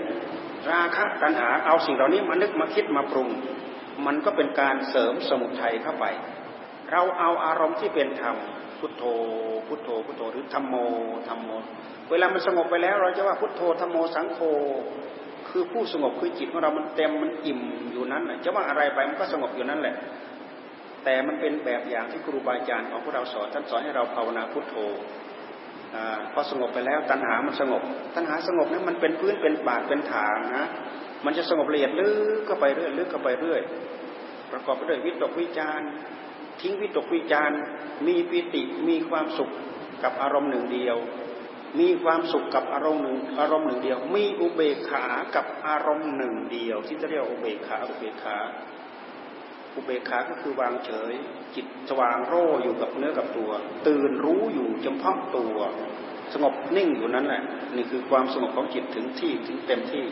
[0.72, 3.30] ราคะตัณหา เอาสิ่งเหล่านี้มานึกมาคิดมาปรุง
[4.06, 6.06] มันก็เป็นการเสริมสมุทัยเข้าไป
[6.92, 8.36] เราเอาอารมณ์ที่เป็นธรรม
[8.80, 9.04] พุทโธ
[9.68, 10.76] พุทโธ พุทโธ หรือธรรมโม
[11.28, 11.50] ธรรมโม
[12.10, 14.40] เวลามันสงบไปแล้ว เราจะว่าพุทโธ ธรรมโม สังโฆ
[15.52, 17.62] คือผู้สงบคือจิตของเรามันเต็มมันอิ่ม
[17.92, 19.96] อยู่นั้นจะว่าอะไรไปมันก็สงบอยู่นั่นแหละ
[21.04, 24.76] แต่มันเป็นแบบอย่างที่ครูบาอาจารย์ของพวกเราสอนท่านสอนให้เราภาวนาพุทโธ
[25.96, 25.98] อ
[26.34, 27.82] พอสงบไปแล้วตัณหามันสงบ
[28.16, 30.66] ตัณหาสงบนั้นมันเป็นพื้นเป็นบาดเป็นฐานนะ
[31.26, 33.62] มันจะสงบละเอียดลึกก็ไปเรื่อยลึกก็ไปเรื่อย
[34.52, 35.82] ประกอบไปด้วยวิตกวิจาร
[36.62, 37.52] ทิ้งวิตกวิจาร
[38.08, 39.50] มีปิติมีความสุข
[40.04, 40.98] กับอารมณ์หนึ่งเดียว
[41.80, 45.06] มีความสุขกับอารมณ์หนึ่งอารมณ์หนึ่งเดียว มีอุเบกขา
[45.36, 48.38] กับอารมณ์หนึ่งเดียว ที่จะเรียกอุเบกขาอุเบกขา
[49.76, 51.14] อุเบกขาก็คือวางเฉย
[51.56, 53.52] จิตสว่างโร่อยู่กับเนื้อกับตัว
[53.88, 55.58] ตื่นรู้อยู่จำเพาะตัว
[56.34, 57.42] สงบนิ่งอยู่นั้นแหละ
[57.76, 60.06] นี่คือความสงบของจิตถึงที่ถึงเต็มที่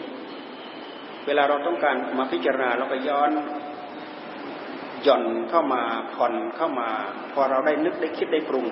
[1.25, 3.31] เวลาเราต้องการมาพิจารณาเราก็ย้อน
[5.03, 5.81] หย่อนเข้ามา
[6.15, 6.89] ผ่อนเข้ามา
[7.33, 8.65] พอเราได้นึกได้คิดได้ปรุง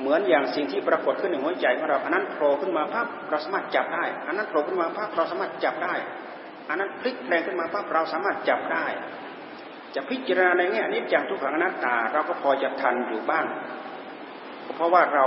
[0.00, 5.94] เหมือนอย่างสิ่งที่ปรากฏขึ้นในหัวใจของเราอันนั้นโผล่ขึ้นมาภาพเราสามารถจับได้ อันนั้นโผล่ขึ้นมาภาพเราสามารถจับได้
[6.68, 8.86] อันนั้นพลิกแปลงขึ้นมาภาพเราสามารถจับได้
[9.94, 13.46] จะพิจารณาในแง่นี้จากทุกขังอนัตตา เราก็พอจะทันอยู่บ้าง
[14.74, 15.26] เพราะว่าเรา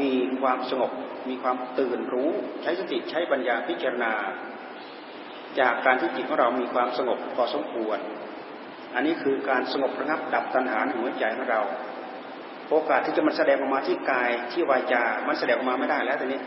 [0.00, 0.92] มีความสงบ
[1.28, 2.30] มีความตื่นรู้
[2.62, 4.12] ใช้สติใช้ปัญญาพิจารณา
[5.60, 7.98] จากการที่จิตของเรามีความสงบพอสมควร
[8.94, 11.62] อันนี้คือการสงบระงับดับตัณหาในหัวใจของเรา
[12.70, 16.40] โอกาสที่จะมันแสดงออกมาที่กายที่วาจา มันแสดงออกมาไม่ได้แล้วตอนนี้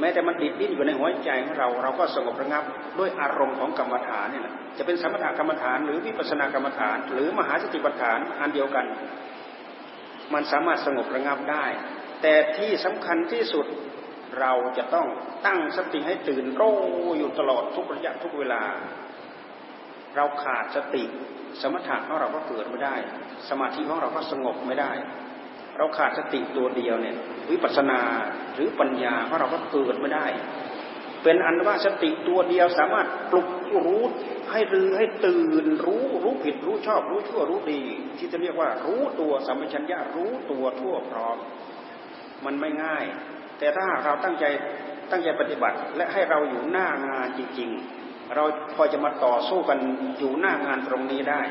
[0.00, 2.64] แม้แต่มันดิดดิ้นอยู่ในหัวใจของเรา เราก็สงบระงับ
[2.98, 8.86] ด้วยอารมณ์ของกรรมฐานนี่แหละ จะเป็นสมถกรรมฐานหรือวิปัสสนากรรมฐาน หรือมหาสติปัฏฐานอันเดียวกัน
[10.34, 11.64] มันสามารถสงบระงับได้
[12.22, 13.66] แต่ที่สำคัญที่สุด
[14.40, 15.06] เราจะต้อง
[15.46, 16.76] ตั้งสติให้ตื่นรู้
[17.18, 18.62] อยู่ตลอดทุกระยะทุกเวลา
[20.16, 21.04] เราขาดสติ
[21.62, 22.94] สมถะของเราก็เกิดไม่ได้
[23.48, 24.92] สมาธิของเราก็สงบไม่ได้
[25.78, 27.16] เราขาดสติตัวเดียวเนี่ย
[27.50, 28.00] วิปัสสนา
[28.54, 30.26] หรือปัญญาของเราก็เกิดไม่ได้
[31.22, 33.48] เป็นอันว่าสติตัวเดียวสามารถปลุก
[33.86, 34.02] รู้
[34.52, 37.82] ให้รือให้ตื่นรู้รู้ผิดรู้ชอบรู้ชั่วรู้ดี
[38.18, 41.36] ที่จะเรียกว่ารู้ตัวสัมปชัญญะรู้ตัวทั่วพร้อม
[42.44, 43.04] มันไม่ง่าย
[43.58, 44.44] แต่ถ้าเราตั้งใจ
[45.10, 47.70] ตั้งใจปฏิบัติ และให้เราอยู่หน้างานจริง
[48.36, 49.78] เราพอจะมาต่อสู้กัน
[50.18, 51.42] อยู่หน้างานตรงนี้ได้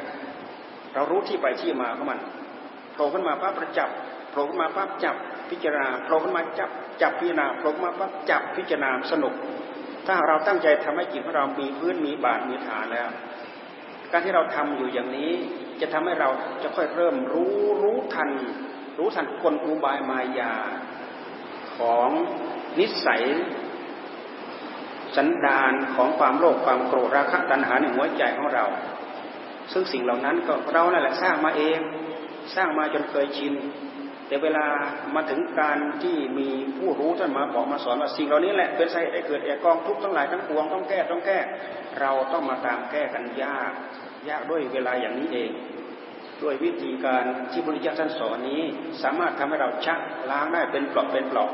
[0.94, 2.20] เรารู้ที่ไปที่มาของมัน
[2.94, 3.90] โผล่ขึ้นมาปั๊บประจับ
[4.36, 5.16] ผล่ขึ้นมาปั๊บจับ
[5.50, 6.70] พิจารณาโผล่ขึ้นมาจับ
[7.02, 9.34] จับพิจารณาโผล่มาปั๊บจับพิจารณาสนุก
[10.08, 13.10] ถ้าเราตั้งใจทำให้จิตของเรามีพื้นมีบาทมีฐานแล้ว
[14.12, 15.32] การที่เราทำอยู่อย่างนี้
[15.82, 16.30] จะทำให้เรา
[16.64, 18.30] จะค่อยเริ่มรู้รู้ทัน
[18.98, 20.54] รู้ทันกลอุบายมายา
[21.78, 22.10] ของ
[22.80, 23.24] นิสัย
[25.16, 28.66] สันดานของความโลภความโกรธราคะตัณหาในหัวใจของเรา
[29.72, 31.80] ซึ่งสิ่งเหล่านั้นก็เรานั่นแหละสร้างมาเอง
[32.56, 33.54] สร้างมาจนเคยชิน
[34.28, 34.66] แต่เวลา
[35.16, 41.40] มาถึงการที่มีผู้รู้ท่านมาบอกมาสอนว่าสิ่งเหล่านี้แหละเป็นสาเหตุให้เกิดแอกองทุกข์ทั้งหลายทั้งปวงต้องแก้ต้องแก้
[42.00, 43.72] เราต้องมาตามแก้กันยาก
[44.30, 45.52] ยากด้วยเวลาอย่างนี้เอง
[46.44, 48.62] ด้วยวิธีการที่พระพุทธเจ้าท่านสอนนี้
[49.04, 50.00] สามารถทำให้เราชัก
[50.32, 51.52] ล้างได้เป็นปลอกเป็นปลอก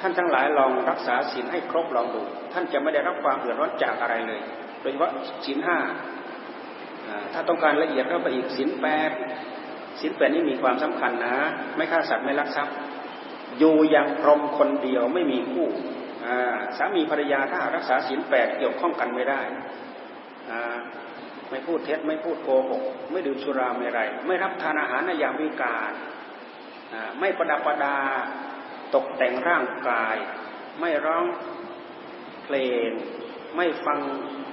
[0.00, 4.40] ท่านทั้งหลายลองรักษาศีลให้ครบลองดู ท่านจะไม่ได้รับความเดือดร้อนจากอะไรเลย
[4.80, 5.12] โดยเฉพาะ
[5.46, 5.78] ศีลห้า
[7.32, 9.10] ถ้าต้องการละเอียดก็ไปอีกศีลแปด
[10.00, 11.36] ศีลแปดนี่มีความสำคัญนะ
[11.76, 12.74] ไม่ฆ่าสัตว์ไม่ลักทรัพย์
[13.58, 15.68] อยู่อย่างพรหมคนเดียวไม่มีคู่
[16.78, 19.40] สามีภรรยาถ้ารักษาศีลแปดเกี่ยวข้องกันไม่ได้
[21.50, 25.92] ไม่พูดเท็จไม่พูดโกหกไม่ดื่มสุราไม่ไร ไม่รับทานอาหารในยามวิกาล
[27.20, 27.98] ไม่ประดับประดา
[28.94, 30.16] ตกแต่งร่างกาย
[30.80, 31.24] ไม่ร้อง
[32.44, 32.56] เพล
[32.88, 32.90] ง
[33.56, 34.00] ไม่ฟัง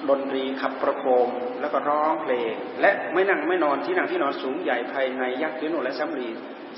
[0.09, 1.29] ดนตรีขับประโคม
[1.61, 6.29] แล้วก็ร้องเพลง และไม่นั่งไม่นอนที่นั่งที่นอนสูงใหญ่ภายในยักษ์ยุโนและสัมรี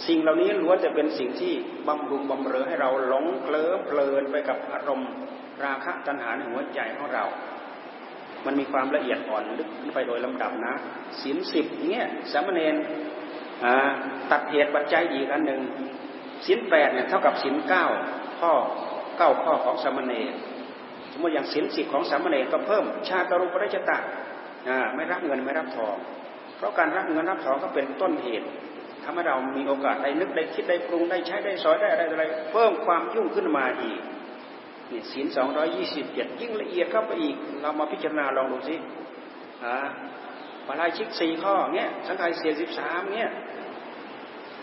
[0.08, 1.54] สิ่งเหล่านี้ล้วนจะเป็นสิ่งที่
[1.88, 5.12] บำรุงบำเรอให้เราหลงเคลิ้มเพลินไปกับอารมณ์
[5.64, 7.26] ราคะตัณหาในหัวใจของเรา
[8.46, 10.74] มันมีความละเอียดอ่อนลึกไปโดยลำดับนะ
[11.22, 12.76] ศีลสิบเงี้ยสามเณร
[14.32, 15.62] ตัดเหตุปัจจัยอีกอันหนึ่ง
[16.46, 17.86] ศีลแปดเนี่ยเท่ากับศีลเก้า
[18.42, 18.54] ข้อ
[19.18, 20.34] เก้าข้อของสามเณร
[21.22, 23.98] มมติอย่างศีลสิบของสามเณรก็เพิ่มชาตรุปริจตะ
[24.96, 25.96] ไม่รับเงินไม่รับทอง
[26.58, 28.48] เพราะการรับเงินรับทองก็เป็นต้นเหตุ
[29.04, 34.00] ทำให้เรามีโอกาสได้นึกได้คิดได้ปรุงได้ใช้ได้สอยได้อะไรอะไร เพิ่มความยุ่งขึ้นมาอีก
[34.92, 38.76] นี่ศีลสองร้อยยี่สิบเจ็ดยิ่งละเอียดเข้าไปอีก เรามาพิจารณาลองดูสิ
[39.64, 39.76] อ่า
[40.68, 43.32] ปลายชิกสี่ข้อเงี้ยสังกายเสียสิบสามเงี้ย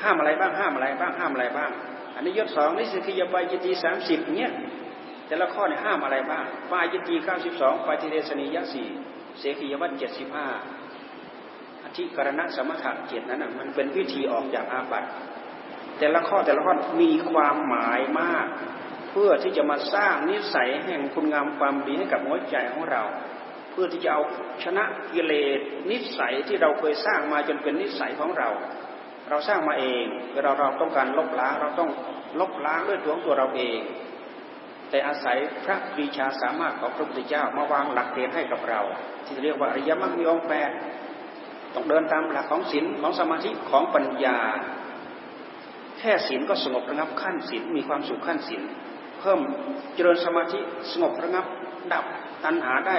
[0.02, 1.70] ห้ามอะไรบ้างห้ามอะไรบ้างห้ามอะไรบ้าง
[2.14, 4.52] อันนี้ยศสองนี่สิกิยบายจิตีสามสิบเงี้ย
[5.28, 8.88] แต่ละข้อเนี่ยห้ามอะไรบ้างปายจิตีเก้าสิบสองปายติเดสนียะสี่
[9.38, 10.46] เสกียวัตเจ็ดสิบห้า
[11.84, 15.08] อธิกรณะสมถะเจ็ดนั้นมันเป็นวิธีออกจากอาบัติ
[15.98, 18.46] แต่ละข้อแต่ละข้อมีความหมายมาก
[19.10, 23.02] เพื่อที่จะมาสร้างนิสัยแห่งคุณงามความดีให้กับหัวใจของเรา
[23.70, 24.22] เพื่อที่จะเอา
[24.64, 25.58] ชนะกิเลส
[25.90, 28.48] นิสัยที่เราเคยสร้างมาจนเป็นนิสัยของเรา
[29.28, 30.04] เราสร้างมาเอง
[30.42, 31.90] เราเราต้องการลบล้างเราต้อง
[32.40, 33.78] ลบล้างด้วยตัวของตัวเราเอง
[34.90, 38.80] แต่อาศัยพระปรีชาสามารถของพระพุทธเจ้ามาวางหลักเกณฑ์ให้กับเรา
[39.26, 40.70] ที่เรียกว่าอริยมรรคมีองค์แปด
[41.74, 44.38] ต้องเดินตามหลักของศีลของสมาธิของปัญญา
[45.98, 48.62] แค่ศีลก็สงบระงับขั้นศีลมีความสุขขั้นศีล
[49.20, 49.40] เพิ่ม
[49.94, 50.60] เจริญสมาธิ
[50.92, 51.46] สงบระงับ
[51.92, 52.04] ดับ
[52.44, 52.96] ตัณหาได้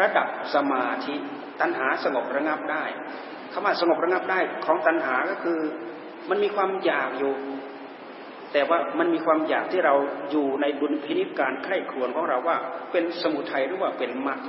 [0.00, 1.14] ระดับสมาธิ
[1.60, 2.84] ตัณหาสงบระงับได้
[3.52, 5.58] คำว่าสงบระงับได้ของตัณหาก็คือ
[6.28, 7.32] มันมีความอยากอยู่
[8.54, 9.94] แต่ว่ามันมีความอยากที่เรา
[10.30, 12.56] อยู่ในดุลพินิจการไข้ครวนของเราว่า
[12.92, 14.40] เป็นสมุทัยหรือว่าเป็นมรรค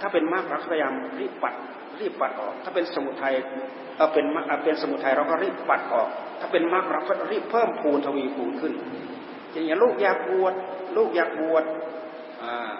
[0.00, 1.54] ถ้าเป็นมรรคเราพยายามรีบปัด
[2.00, 3.34] รีบปัดออก ถ้าเป็นสมุทัย
[3.96, 6.08] เอาเป็นมรรคเป็นสมุทัยเราก็รีบปัดออก
[6.40, 8.72] ถ้าเป็นมรรคเราก็รีบเพิ่มพูนทวีพูนขึ้น
[9.52, 10.54] อย่างลูกอยากบวช
[10.96, 11.64] ลูกอยากบวช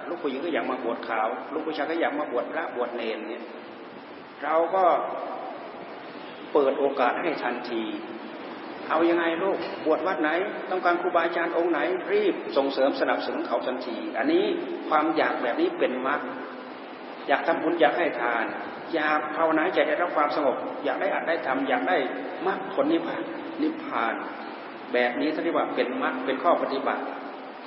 [0.09, 3.43] ลูกผู้หญิงก็อยากมาบวชขาว ลูกผู้ชายก็อยากมาบวชพระบวชเนรเนี่ย
[4.43, 4.85] เราก็
[6.53, 7.83] เปิดโอกาสให้ทันที
[8.91, 10.31] เอาอยัางไงลูกบวชวัดไหน
[10.71, 11.79] ต้องการครูบาอาจารย์องค์ไหน
[12.13, 14.45] รีบส่งเสริมสนับสนุนเขาทันที อันนี้
[14.89, 16.21] ความอยากแบบนี้เป็นมรรค
[17.29, 18.45] อยากทำบุญอยากให้ทาน
[18.95, 21.97] อยากภาวนาใจได้รับความสงบ อยากได้อัดได้ทำอยากได้
[22.47, 23.23] มรรคผลนิพพาน
[23.63, 24.15] นิพพาน
[24.93, 27.03] แบบนี้ท่านเรียกว่าเป็นมรรคเป็นข้อปฏิบัติ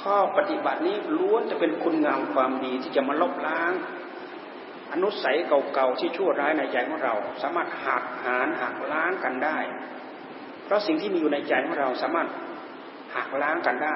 [0.03, 3.71] ข้อปฏิบัตินี้ล้วนจะเป็นคุณงามความดีที่จะมาลบล้าง
[4.91, 9.57] อนุสัยเก่าๆที่ชั่วร้ายในใจของเรา สามารถหักหานหักล้างกันได้
[10.65, 12.27] เพราะสิ่งที่มีอยู่ในใจของเราสามารถ
[13.15, 13.95] หักล้างกันได้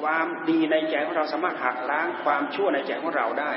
[0.00, 3.52] ความดีในใจของเราสามารถหักล้างความชั่วในใจของเราได้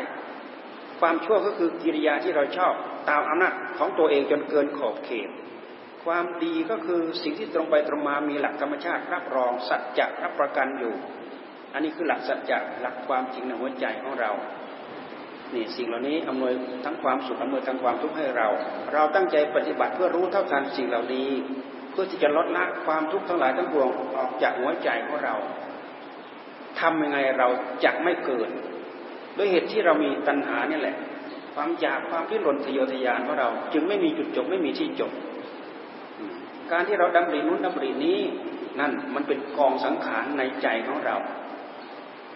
[0.99, 2.73] ความชั่วก็คือกิริยาที่เราชอบ
[3.09, 5.29] ตามอำนาจของตัวเองจนเกินขอบเขต
[6.05, 10.93] ความดีก็คือสิ่งที่ตรงไปตรงมามีหลักธรรมชาติรับรองสัจจะรับประกันอยู่
[11.73, 14.31] อันนี้คือหลักสัจจะหลักความจริงในหัวใจของเรา
[15.53, 16.53] นี่สิ่งเหล่านี้อำนวย
[16.85, 18.47] ทั้งความสุขอำนวยทั้งความทุกข์ให้เรา
[18.93, 21.29] เราตั้งใจปฏิบัติเพื่อรู้เท่าทันสิ่งเหล่านี้
[21.91, 25.35] เพื่อที่จะลดละความทุกข์ทั้งหลายทั้งปวงออกจากหัวใจของเรา
[26.79, 27.47] ทำยังไงเรา
[27.83, 28.49] จะไม่เกิด
[29.37, 30.97] ด้วยเหตุที่เรามีตัณหานี่แหละ
[31.55, 35.11] ความอยากความที่หล่นทะเยอทะยานของเรา จึงไม่มีจุดจบไม่มีที่จบ
[36.71, 38.19] การที่เราดำรินู้นดำรินี้
[38.79, 41.15] นั่นมันเป็นกองสังขารในใจของเรา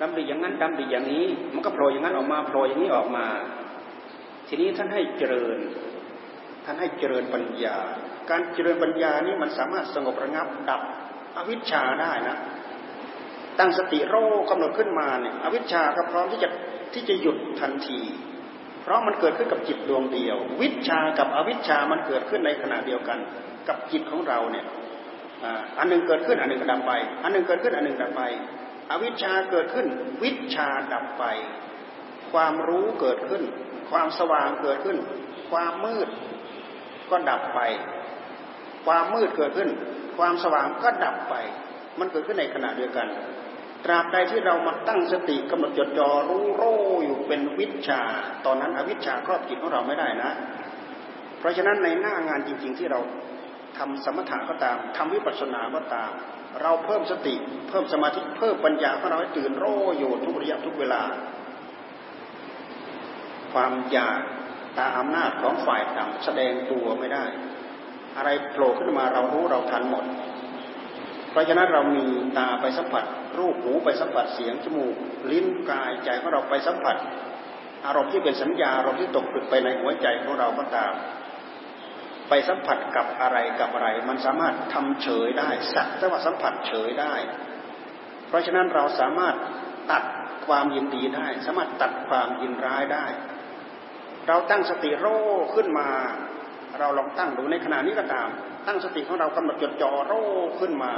[0.01, 3.25] ดำริอย่างนั้นดำริอย่างนี้ มันก็โผล่อย่างนั้นออกมาโผล่อย่างนี้ออกมา
[4.47, 5.57] ทีนี้ท่านให้เจริญ
[6.65, 7.77] ท่านให้เจริญปัญญา
[8.29, 10.81] การเจริญปัญญานี่มันสามารถสงบระงับดับ
[11.37, 12.37] อวิชชาได้นะ
[13.59, 14.15] ตั้งสติโร
[14.49, 16.49] กำหนดขึ้นมาเนี่ยอวิชชาก็พร้อมที่จะ
[16.93, 17.99] ที่จะหยุดทันที
[18.81, 23.19] เพราะมันเกิดขึ้นกับจิตดวงเดียว วิชากับอวิชชามันเกิดขึ้นในขณะเดียวกัน
[23.67, 24.65] กับจิตของเราเนี่ย
[25.77, 26.91] อันหนึ่งเกิดขึ้นอันหนึ่งดับไป
[27.23, 28.21] อันหนึ่งเกิดขึ้นอันหนึ่งดับไป
[28.91, 29.87] อวิชชาเกิดขึ้น
[30.23, 31.23] วิชาดับไป
[32.31, 33.43] ความรู้เกิดขึ้น
[33.91, 34.97] ความสว่างเกิดขึ้น
[35.51, 36.09] ความมืด
[37.09, 37.59] ก็ดับไป
[38.85, 39.69] ความมืดเกิดขึ้น
[40.17, 41.35] ความสว่างก็ดับไป
[41.99, 43.07] มันเกิดขึ้นในขณะเดียวกัน
[43.85, 46.63] ตราบใดที่เรามาตั้งสติกำหนดจดจ่อรู้โร
[47.05, 48.01] อยู่เป็นวิชา
[48.45, 50.31] ตอนนั้นอวิชชาครอบจิตของเราไม่ได้นะ
[51.39, 52.99] เพราะฉะนั้นในหน้างานจริง ๆที่เรา
[53.77, 56.11] ทำสมถะก็ตามทำวิปัสสนาก็ตาม
[56.61, 57.35] เราเพิ่มสติ
[57.69, 59.65] เพิ่มสมาธิเพิ่มปัญญาของเราให้ตื่นโร
[59.97, 61.01] อยู่ทุกระยะทุกเวลา
[63.53, 64.19] ความอยาก
[64.77, 67.23] ตาอำนาจของฝ่ายต่ำแสดงตัวไม่ได้
[68.17, 70.05] อะไรโผล่ขึ้นมาเรารู้เราทันหมด
[71.31, 72.05] เพราะฉะนั้นเรามี
[72.37, 73.05] ตาไปสัมผัส
[73.37, 74.95] รูปหูไปสัมผัสเสียงจมูก
[75.31, 76.95] ลิ้นกายใจของเราไปสัมผัส
[77.85, 80.93] อารมณ์ที่เป็นสัญญาอารมณ์ที่ตกผลึกไปในหัวใจของเราก็ตาม
[82.29, 87.13] ไปสัมผัสกับอะไรกับอะไร มันสามารถทำเฉยได้สักแต่ว่าสัมผัสเฉยได้
[88.27, 89.35] เพราะฉะนั้นเราสามารถ
[89.91, 90.03] ตัด
[90.47, 93.05] ความยินดีได้ สามารถตัดความยินร้ายได้
[94.27, 95.19] เราตั้งสติโร่
[95.55, 95.89] ขึ้นมา
[96.79, 98.27] เราลองตั้งดูในขณะนี้ก็ตาม
[98.67, 100.23] ตั้งสติของเรากำหนดจดจ่อโร่
[100.59, 100.93] ขึ้นมา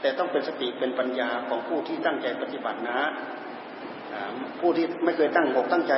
[0.00, 2.98] แต่ต้องเป็นสติเป็นปัญญาของผู้ที่ตั้งใจปฏิบัตินะ
[4.60, 5.92] ผู้ที่ไม่เคยตั้งอกตั้งใจ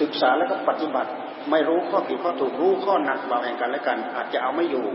[0.00, 1.10] ศึกษาแล้วก็ปฏิบัติ
[1.50, 4.86] ไม่รู้ข้อผิดข้อถูกรู้ข้อหนักเบาแห่งกันและกัน อาจจะเอาไม่อยู่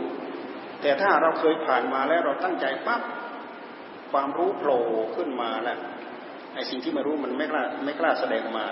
[0.81, 3.01] แต่ถ้าเราเคยผ่านมาแล้วเราตั้งใจปั๊บ
[4.11, 4.81] ความรู้โผล่
[5.15, 5.79] ขึ้นมาแล้ว
[6.53, 8.65] ไอ้สิ่งที่ไม่รู้มันไม่กล้าไม่กล้าแสดงมา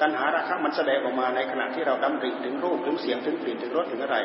[0.00, 4.16] ตัณหาราคะมันแสดงออกมาในขณะที่เราดำริถึงรูปถึงเสียงถึงกลิ่นถึงรสถึงอะไร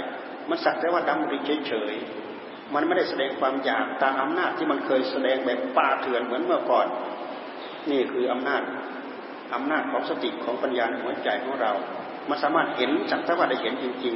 [0.49, 6.87] มันสักแต่ว่าดำริเฉยๆมันไม่ได้แสดงความอยากตามอำนาจที่มันเคยแสดงแบบป่าเถื่อนเหมือนเมื่อก่อน
[7.91, 8.61] นี่คืออำนาจ
[9.55, 11.71] อำนาจของสติของปัญญาในหัวใจของเรา
[12.29, 14.15] มันสามารถเห็นจักแต่ว่าได้เห็นจริง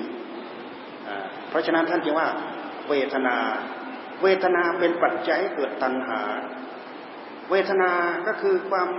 [0.74, 2.28] ๆเพราะฉะนั้นท่านจึงว่า
[2.90, 3.36] เวทนา
[4.24, 6.22] เวทนาเป็นปัจจัยให้เกิดตัณหา
[7.52, 7.92] เวทนา
[8.28, 8.90] ก็คือความ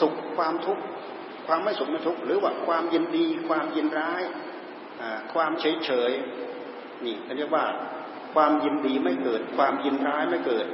[0.00, 0.82] สุขความทุกข์
[1.52, 4.22] ความไม่สุขไม่ทุกข์หรือว่าความยินดี ความยินร้าย
[5.32, 6.12] ความเฉยเฉย
[7.04, 7.64] นี่เขาเรียกว่า
[8.34, 10.66] ความยินดีไม่เกิด ความยินร้ายไม่เกิด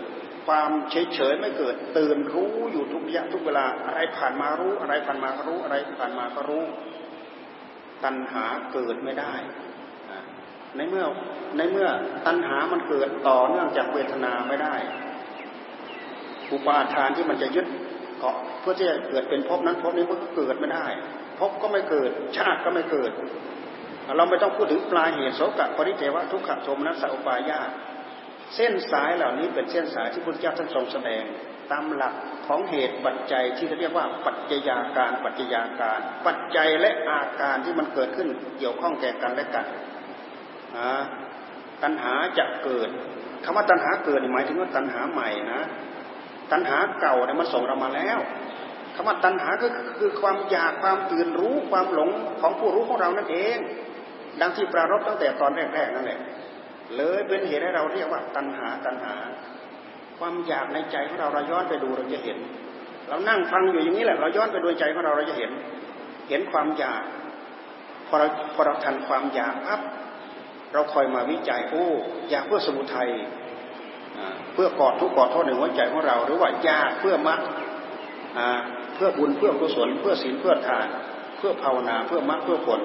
[0.46, 6.64] ความเฉยเฉยไม่เกิด ตื่นรู้อยู่ทุกยะทุกเวลาอะไรผ่านมารู้อะไรผ่านมาก็รู้อะไรผ่านมาก็รู้
[8.04, 9.34] ตัณหาเกิดไม่ได้
[10.76, 11.04] ในเมื่อ
[11.56, 11.88] ในเมื่อ
[12.26, 14.74] ตัณหามันเกิดต่อเนื่องจากเวทนาไม่ได้
[16.52, 17.66] อุปาทานที่มันจะยึด
[18.18, 20.86] เกาะเพื่อที่จะเกิดเป็นภพนั้นภพนี้มันก็เกิดไม่ได้
[21.38, 23.10] ภพก็ไม่เกิด ชาติก็ไม่เกิด
[24.16, 27.60] เราไม่ต้องพูดถึงปลายเหตุโสกะปริเทวะทุกขโทมนัสสุปายา
[28.54, 31.24] เส้นสายเหล่านี้เป็นเส้นสายที่พุทธเจ้าท่านทรงแสดง
[31.72, 32.14] ตามหลัก
[32.46, 39.66] ของเหตุปัจจัยที่เรียกว่าปัจจัยาการปัจจัยาการ ปัจจัยและอาการที่มันเกิดขึ้นเกี่ยวข้องแก่กันและกัน
[41.82, 42.88] ตัณหาจะเกิด
[43.44, 45.62] คำว่าตัณหาเกิดหมายถึงว่าตัณหาใหม่นะ
[46.52, 48.18] ตัณหาเก่าเนี่ยมันส่งเรามาแล้ว
[48.94, 49.66] คำว่าตัณหาก็
[49.98, 53.56] คือความอยากความตื่นรู้ความหลงของผู้รู้ของเรานั่นเอง
[54.40, 56.20] ดังที่ปรารบตั้งแต่ตอนแรกๆนั่นแหละ
[56.96, 59.14] เลยเป็นเหตุให้เราเรียกว่า ตัณหาตัณหา
[60.18, 62.38] ความอยากในใจของเราเราย้อนไปดูเราจะเห็น
[63.08, 65.50] เรานั่งฟังอยู่อย่างนี้แหละ เราย้อนไปดูใจของเราเราจะเห็น
[66.28, 67.02] เห็นความอยาก
[68.08, 69.80] พอเราพอเราทันความอยากครับ
[70.72, 71.86] เราคอยมาวิจัยโอ้
[72.30, 73.08] อยากเพื่อสมุทัย
[74.54, 77.40] เพื่อกอดทุกกอดโทษในหัวใจของเรา หรือว่าอยากเพื่อมรรค
[78.94, 80.86] เพื่อบุญเพื่อกุศลเพื่อศีลเพื่อทาน
[81.38, 82.80] เพื่อภาวนาเพื่อมรรคเพื่อผล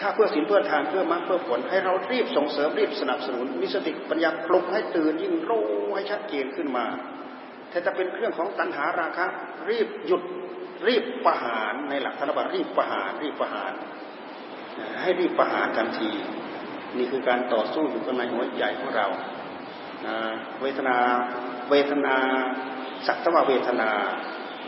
[0.00, 6.86] ถ้าเพื่อศีลเพื่อทานเพื่อมรรคเพื่อผล ให้เรารีบส่งเสริมรีบสนับสนุนมีสติปัญญาปลุกให้ตื่นยิ่งรู้ให้ชัดเจนขึ้นมา
[7.70, 9.26] แต่ถ้าเป็นเรื่องของตัณหาราคะ
[9.70, 10.22] รีบหยุด
[10.88, 13.72] รีบประหารในหลักธรรมบัตรีบประหารรีบประหาร
[15.02, 16.10] ให้รีบประหารทันที
[16.96, 19.06] นี่คือการต่อสู้อยู่ในหัวใจของเรา
[20.62, 20.96] เวทนา
[21.70, 22.16] เวทนา
[23.06, 23.90] สักตว่าเวทนา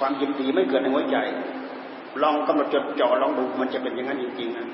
[0.01, 1.17] ความยินดีไม่เกิดในหัวใจ
[2.23, 4.69] ลองกำหนดจดจ่อลองดูมันจะเป็นอย่างนั้นจริงๆนะ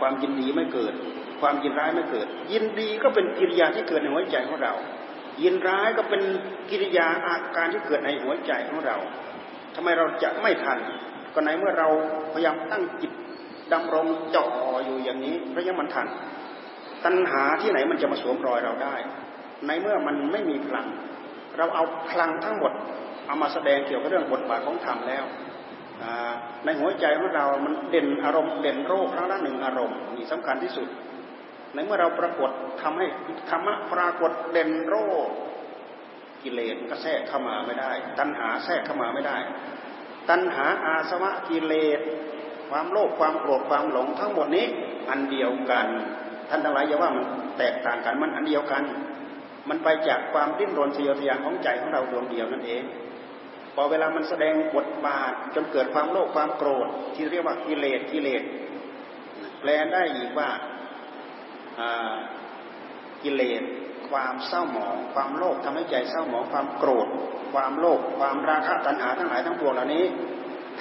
[0.00, 0.92] ความยินดีไม่เกิด
[1.40, 4.74] ความยินร้ายไม่เกิด ยินดีก็เป็นกิริยาที่เกิดในหัวใจของเรา
[5.42, 6.22] ยินร้ายก็เป็น
[6.70, 8.96] กิริยาอาการที่เกิดในหัวใจของเรา
[9.74, 10.78] ทำไมเราจะไม่ทัน
[11.34, 11.88] ก็ในเมื่อเรา
[12.32, 13.12] พยายามตั้งจิต
[13.72, 14.46] ดำรงจ่อ
[14.84, 16.06] อยู่อย่างนี้เพราะยังมันทัน
[17.04, 18.94] ตัณหาที่ไหนมันจะมาสวมรอยเราได้
[19.66, 20.86] ในเมื่อมันไม่มีพลัง
[21.56, 22.72] เราเอาพลังทั้งหมด
[23.26, 25.24] เอามาแสดงเกี่ยวกับเรื่องบทบาทของธรรมแล้ว
[26.64, 30.88] ในหัวใจของเรา มันเด่นอารมณ์เด่นโรคครั้งละหนึ่งอารมณ์นี่สำคัญที่สุด
[31.74, 32.50] ในเมื่อเราปรากฏ
[32.82, 33.06] ทำให้
[33.50, 34.96] ธรรมะปรากฏเด่นโร
[35.26, 35.28] ค
[36.42, 39.36] กิเลสก็แทรกเข้ามาไม่ได้ ตัณหาแทรกเข้ามาไม่ได้
[40.30, 42.00] ตัณหาอาสวะกิเลส
[42.70, 44.66] ความโลภความโกรธความหลงทั้งหมดนี้
[45.10, 45.86] อันเดียวกัน
[46.48, 47.24] ท่านทั้งหลายอย่าว่ามัน
[47.58, 48.82] แตกต่างกันมันอันเดียวกัน
[49.68, 52.82] มันไปจากความดิ้นรนทะเยอทะยานของใจของเราดวงเดียวนั่นเอง
[53.74, 58.42] พอเวลามันแสดงบทบาทจนเกิดความโลภความโกรธ ที่เรียกว่ากิเลสกิเลส
[59.60, 60.48] แปลได้อีกว่า
[63.22, 63.62] กิเลส
[64.10, 67.08] ความเศร้าหมอง ความโลภทำให้ใจเศร้าหมองความโกรธ
[67.54, 70.04] ความโลภความราคะตัณหาทั้งหลายทั้งปวงเหล่านี้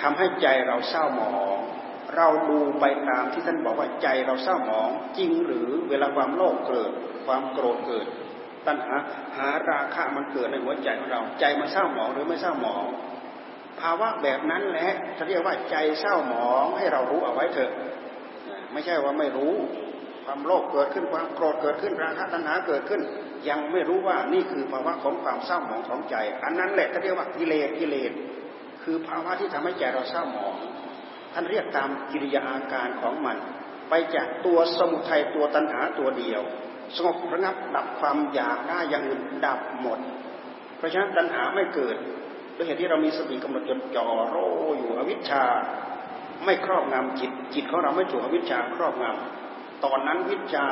[0.01, 1.57] ทำให้ใจเราเศร้าหมอง
[2.15, 6.91] เราดูไปตามที่ท่านบอกว่าใจเราเศร้าหมองจริงหรือเวลาความโลภเกิด
[7.25, 8.07] ความโกรธเกิด
[8.67, 8.95] ตัณหา
[9.37, 12.83] หาราคะมันเกิดในหัวใจของเรา ใจมันเศร้าหมองหรือไม่เศร้าหมอง
[13.81, 17.71] ภาวะแบบนั้นแหละจะเรียกว่าใจเศร้าหมองให้เรารู้เอาไว้เถอะ
[18.73, 19.53] ไม่ใช่ว่าไม่รู้
[20.25, 23.01] ความโลภเกิดขึ้นความโกรธเกิดขึ้นราคะตัณหาเกิดขึ้น
[23.49, 28.11] ยังไม่รู้ว่านี่คือภาวะของความเศร้าหมองของใจ อันนั้นแหละจะเรียกว่ากิเลสกิเลส
[28.83, 30.53] คือภาวะที่ทำให้ใจเราเศร้าหมอง
[31.33, 33.37] ท่านเรียกตามกิริยาอาการของมัน
[33.89, 36.41] ไปจากตัวสมุทัยตัวตัณหาตัวเดียว
[36.95, 39.99] สงบระงับดับความอยากได้อย่างอื่นดับหมด
[40.77, 41.95] เพราะฉะนั้นตัณหาไม่เกิด
[42.55, 44.37] ด้วยเหตุที่เรามีสติกำหนดจดจ่อโร
[44.77, 45.43] อยู่อวิชชา
[46.45, 50.65] ไม่ครอบงำจิต จิตของเราไม่ถูกอวิชชาครอบงำตอนนั้นวิชา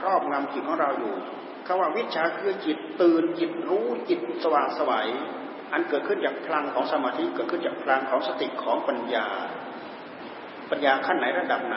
[0.00, 1.14] ครอบงำจิตของเราอยู่
[1.66, 5.08] คำว่าวิชาคือจิตตื่นจิตรู้จิตสว่างสวัย
[5.72, 9.26] อันเกิดขึ้นจากพลังของสมาธิเกิดขึ้นจากพลังของสติของปัญญา
[10.70, 11.76] ปัญญาขั้นไหนระดับไหน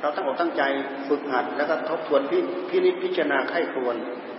[0.00, 0.62] เราตั้งอกตั้งใจ
[1.08, 2.38] ฝึกหัดแล้วก็ทบทวนพิ
[2.68, 3.96] พนิจพิจารณาไข้ครวน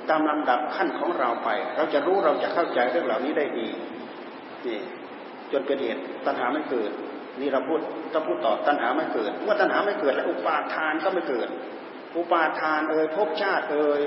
[0.10, 3.68] ตามลำดับขั้นของเราไป เราจะรู้เราจะเข้าใจเรื่องเหล่านี้ได้ดี
[4.66, 4.80] นี่
[5.52, 6.92] จนเป็นเหตุตัณหาไม่เกิด
[7.42, 7.80] นี่เราพูด
[8.14, 11.48] ต้องพูดต่อตัณหาไม่เกิดเมื่อตัณหาไม่เกิดแล้วอุปาทานก็ไม่เกิด
[12.18, 14.02] อุปาทานเอ่ยภพชาติเอ่ย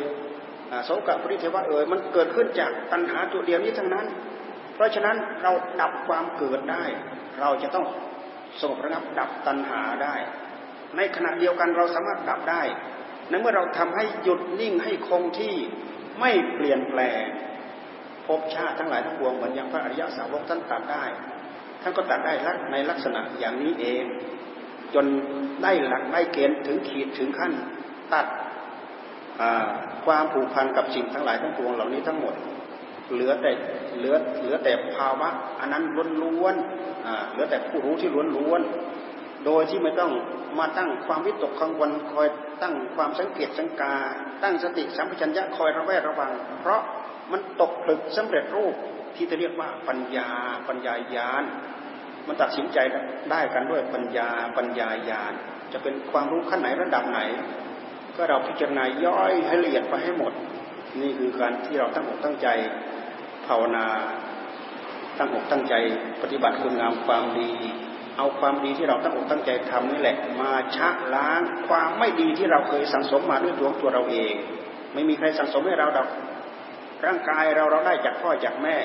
[0.85, 4.07] โสกปริเทวะเอ่ยมันเกิดขึ้นจากตัณหาตัวเดียวนี้ทั้งนั้น
[4.75, 6.85] เพราะฉะนั้นเราดับความเกิดได้
[7.41, 7.87] เราจะต้อง
[8.61, 10.15] สงบระงับดับตัณหาได้
[10.97, 12.63] ในขณะเดียวกันเราสามารถดับได้
[13.29, 15.55] ในเมื่อเราทำให้หยุดนิ่งให้คงที่
[16.21, 17.25] ไม่เปลี่ยนแปลง
[18.27, 21.05] ภพชาติทั้งหลายทั้งปวงเหมือนอย่างพระอริยสาวกท่านตัดได้
[21.83, 24.05] ท่านก็ตัดได้ลักในลักษณะอย่างนี้เอง
[24.95, 25.07] จน
[25.63, 27.53] ได้หลักได้เกณฑ์ถึงขีดถึงขั้น
[28.13, 28.27] ตัด
[30.05, 32.35] ความผูกพันกับสิ่งทั้งหลายทั้งปวงเหล่านี้ทั้งหมด
[33.13, 33.51] เหลือแต่
[33.97, 35.29] เหลือเหลือแต่ภาวะ
[35.61, 35.85] อันนั้น
[36.23, 39.02] ล้วนๆเหลือแต่ผู้รู้ที่ล้วนๆ
[39.45, 40.13] โดยที่ไม่ต้อง
[40.59, 42.29] มาตั้งความวิตกกังวลคอย
[42.63, 43.95] ตั้งความสังเกตสังกา
[44.43, 46.81] ตั้งสติสัมปชัญญะคอยระแวดระวัง เพราะ
[47.33, 48.75] มันตกผลึกสำเร็จรูป
[49.17, 50.29] ที่จะเรียกว่าปัญญา
[50.69, 51.45] ปัญญายาน
[52.27, 52.79] มันตัดสินใจ
[53.31, 54.29] ได้กันด้วยปัญญา
[54.59, 55.33] ปัญญายาน
[55.73, 57.21] จะเป็นความรู้ขั้นไหนระดับไหน
[58.17, 60.33] ก็เราพิจารณาย่อยให้ละเอียดไปให้หมด
[61.01, 62.49] นี่คือการที่เราตั้งอกตั้งใจ
[63.47, 63.87] ภาวนา
[65.19, 65.75] ตั้งอกตั้งใจ
[66.23, 67.51] ปฏิบัติคุณงามความดี
[68.17, 74.35] เอาความดีที่เราตั้งอกตั้งใจทำนี่แหละ มาชะล้างความไม่ดีที่เราเคยสังสมมาด้วยตัวตัวเราเอง
[74.95, 76.09] ไม่มีใครสังสมให้เราดอก
[77.07, 78.77] ร่างกายเราเราได้จากพ่อจากแม่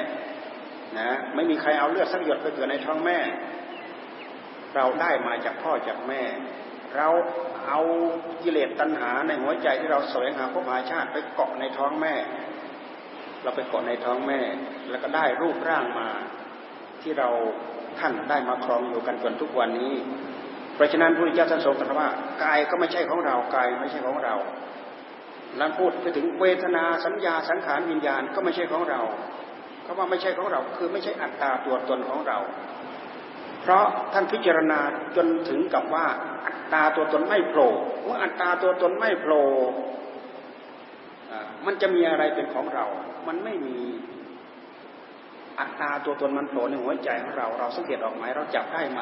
[0.99, 3.17] นะไม่มีใครเอาเลือดสักหยดไปเกิดในท้องแม่
[4.75, 6.21] เราได้มาจากพ่อจากแม่
[6.97, 7.07] เรา
[7.67, 7.79] เอา
[8.43, 12.13] กิเลสตัณหาในหัวใจที่เราแสวงหาพบหาชาติไปเกาะในท้องแม่
[13.43, 14.39] เราไปเกาะในท้องแม่
[14.89, 16.09] แล้วก็ได้รูปร่างมา
[17.01, 17.29] ที่เรา
[17.99, 19.93] ท่านได้มาครองอยู่กันจนทุกวันนี้
[20.75, 22.09] เพราะฉะนั้นพระพุทธเจ้าท่านทรงตรัสว่า
[22.43, 24.35] กายก็ไม่ใช่ของเรากายไม่ใช่ของเรา
[25.57, 29.01] แล้วพูดไปถึงเวทนาสัญญาสังขารวิญญาณก็ไม่ใช่ของเรา
[29.85, 32.37] คำว่าไม่ใช่ของเราคือไม่ใช่อัตตาตัวตนของเรา
[33.61, 34.79] เพราะท่านพิจารณา
[35.15, 36.05] จนถึงกับว่า
[36.45, 37.71] อัตตาตัวตนไม่โผล่
[38.03, 39.45] เมื่ออัตตาตัวตนไม่โผล่
[41.65, 42.85] มันจะมีอะไรเป็นของเรา
[43.27, 43.77] มันไม่มี
[45.59, 49.01] อัตตาตัวตนมันโผล่ในหัวใจของเราเราสังเกตออกไหมเราจับได้ไหม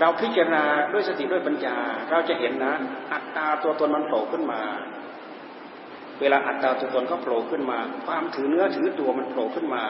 [0.00, 1.76] เราพิจารณาด้วยสติด้วยปัญญา
[2.10, 2.74] เราจะเห็นนะ
[3.12, 4.60] อัตตาตัวตนมันโผล่ขึ้นมา
[6.20, 9.84] เวลาอัตตาตัวตนก็โผล่ขึ้นมา ความถือเนื้อถือตัวมันโผล่ขึ้นมา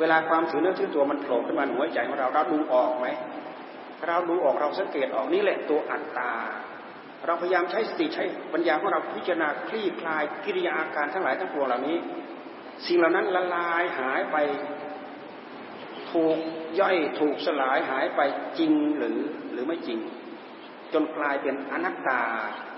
[0.00, 3.06] เวลาความถือเนื้อถือตัวมันโผล่ขึ้นมาหัวใจของเราเราดูออกไหม
[4.06, 6.32] เราดูออกเราสังเกตออกนี่แหละตัวอัตตา
[7.26, 11.96] เราพยายามใช้สติใช้ปัญญาของเราพิจารณาคลี่คลายกิริยาอาการทั้งหลายทั้งปวงเหล่านี้
[12.86, 14.36] สิ่งเหล่านั้นละลายหายไป
[16.10, 16.38] ถูก
[16.80, 18.20] ย่อยถูกสลายหายไป
[18.58, 19.18] จริงหรือ
[19.52, 19.98] หรือไม่จริง
[20.92, 22.22] จนกลายเป็นอนัตตา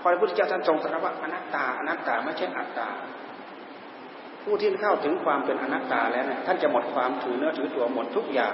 [0.01, 2.89] พอพระพุทธเจ้าท่านทรงตรัสว่าอนัตตาอนัตตาไม่ใช่อัตตา
[4.43, 8.53] ผู้ที่เข้าถึงความเป็นอนัตตาแล้วนี่ยท่านจะหมดความถือเนื้อถือตัวหมดทุกอย่าง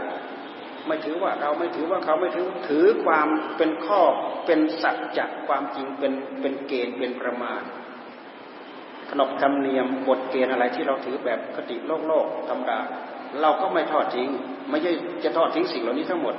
[0.88, 3.28] ไม่ถือว่าเราไม่ถือว่าเขาไม่ถือถือความ
[3.58, 4.02] เป็นข้อ
[4.46, 7.62] เป็นสัจจะความจริงเป็นเป็นเกณฑ์เป็นประมาณ
[9.10, 12.80] ขนบธรรมเนียมกฎเกณฑ์อะไรที่เราถือแบบคติโลกโลกธรรมดา
[13.42, 14.30] เราก็ไม่ทอดทิ้ง
[14.70, 14.92] ไม่ใช่
[15.24, 16.36] จะทอดทิ้งสิ่งเหล่านี้ทั้งหมด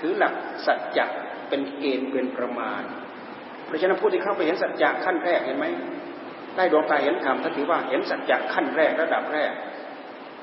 [0.00, 0.34] คือหลัก
[0.66, 1.06] สัจจะ
[1.48, 2.82] เป็นเกณฑ์เป็นประมาณ
[3.64, 5.66] เพราะฉะนั้นผู้ที่เข้าไปเห็นสัจจะขั้นแรกเห็นไหม
[6.56, 9.52] ได้ดวงตาเห็นธรรมถ้าถือว่าเห็นสัจจะขั้นแรกระดับแรก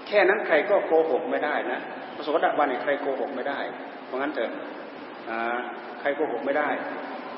[0.08, 1.80] แค่นั้นใครก็โกหกไม่ได้นะ
[2.16, 3.60] พระโสดาบันใครโกหกไม่ได้
[4.06, 4.52] เพราะงั้นเถอะ
[6.00, 6.70] ใครโกหกไม่ได้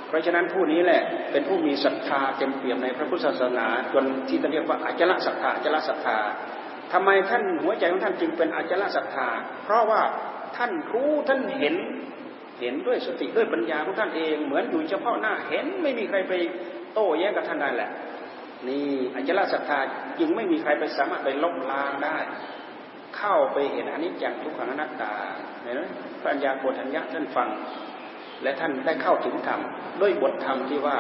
[0.08, 1.02] เพราะฉะนั้นผู้นี้แหละ
[1.32, 6.18] เป็นผู้มีศรัทธาเต็มเปี่ยมในพระพุทธศาสนาจนที่เรียกว่าอาจละศรัทธาอาจละศรัทธา
[6.94, 9.28] ทำไมท่านหัวใจของท่านจึงเป็นอจลศรัทธา
[9.64, 10.02] เพราะว่า
[10.58, 11.76] ท่านรู้ท่านเห็น
[12.62, 16.34] เห็นด้วยสติด้วยปัญญาของท่านเอง เหมือนอยู่เฉพาะหน้าเห็นไม่มีใครไป
[16.94, 17.90] โต้แย้งกับท่านได้แหละ
[18.68, 19.80] นี่อจลศรัทธา
[20.20, 22.18] จึงไม่มีใครไปสามารถไปลบล้างได้
[23.18, 25.14] เข้าไปเห็นอันนี้จังทุกขังอนัตตา
[25.64, 25.82] เห็นไหม
[26.26, 27.48] ปัญญาโกฏัญญะท่านฟัง
[28.44, 29.60] และท่านได้เข้าถึงธรรม
[30.02, 30.98] ด้วยบทธรรมที่ว่า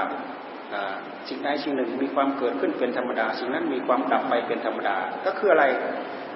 [1.28, 5.66] สิ่งใดสิ่งหนึ่งมีความเกิดขึ้นเป็นธรรมดา สิ่งนั้นมีความดับไปเป็นธรรมดา ก็คืออะไร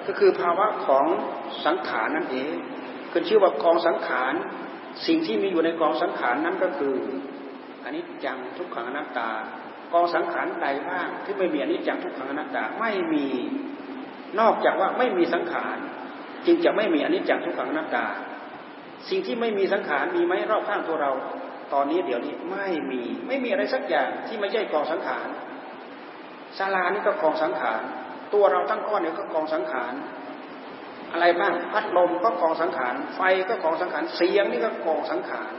[0.06, 1.06] ก็คือภาวะของ
[1.66, 2.54] สังขารนั่นเอง
[3.12, 4.34] ขึ้นชื่อว่ากองสังขาร
[5.06, 6.94] สิ่งที่มีอยู่ในกองสังขารนั้นก็คือ
[7.84, 9.30] อันนี้จังทุกขังอนัตตา
[9.92, 13.26] กองสังขารใดบ้างที่ไม่มีอนิจจังทุกขังอนัตตาไม่มี
[14.40, 15.76] นอกจากว่าไม่มีสังขาร
[16.46, 18.06] จึงจะไม่มีอันิจจังทุกขังอนัตตา
[19.08, 21.12] สิ่งที่ไม่มีสังขารมีไหมรอบข้างตัวเรา
[21.72, 25.28] ตอนนี้เดี๋ยวนี้ไม่มีไม่มีอะไรสักอย่างที่ไม่ใช่กองสังขาร
[26.58, 27.82] ศาลานี่ก็กองสังขาร
[28.34, 29.92] ตัวเราทั้งก้อนเนี่ยก็กองสังขาร
[31.12, 35.52] อะไรบ้างพัดลมก็กองสังขารไฟก็กองสังขารเสียงนี่ก็กองสังขาร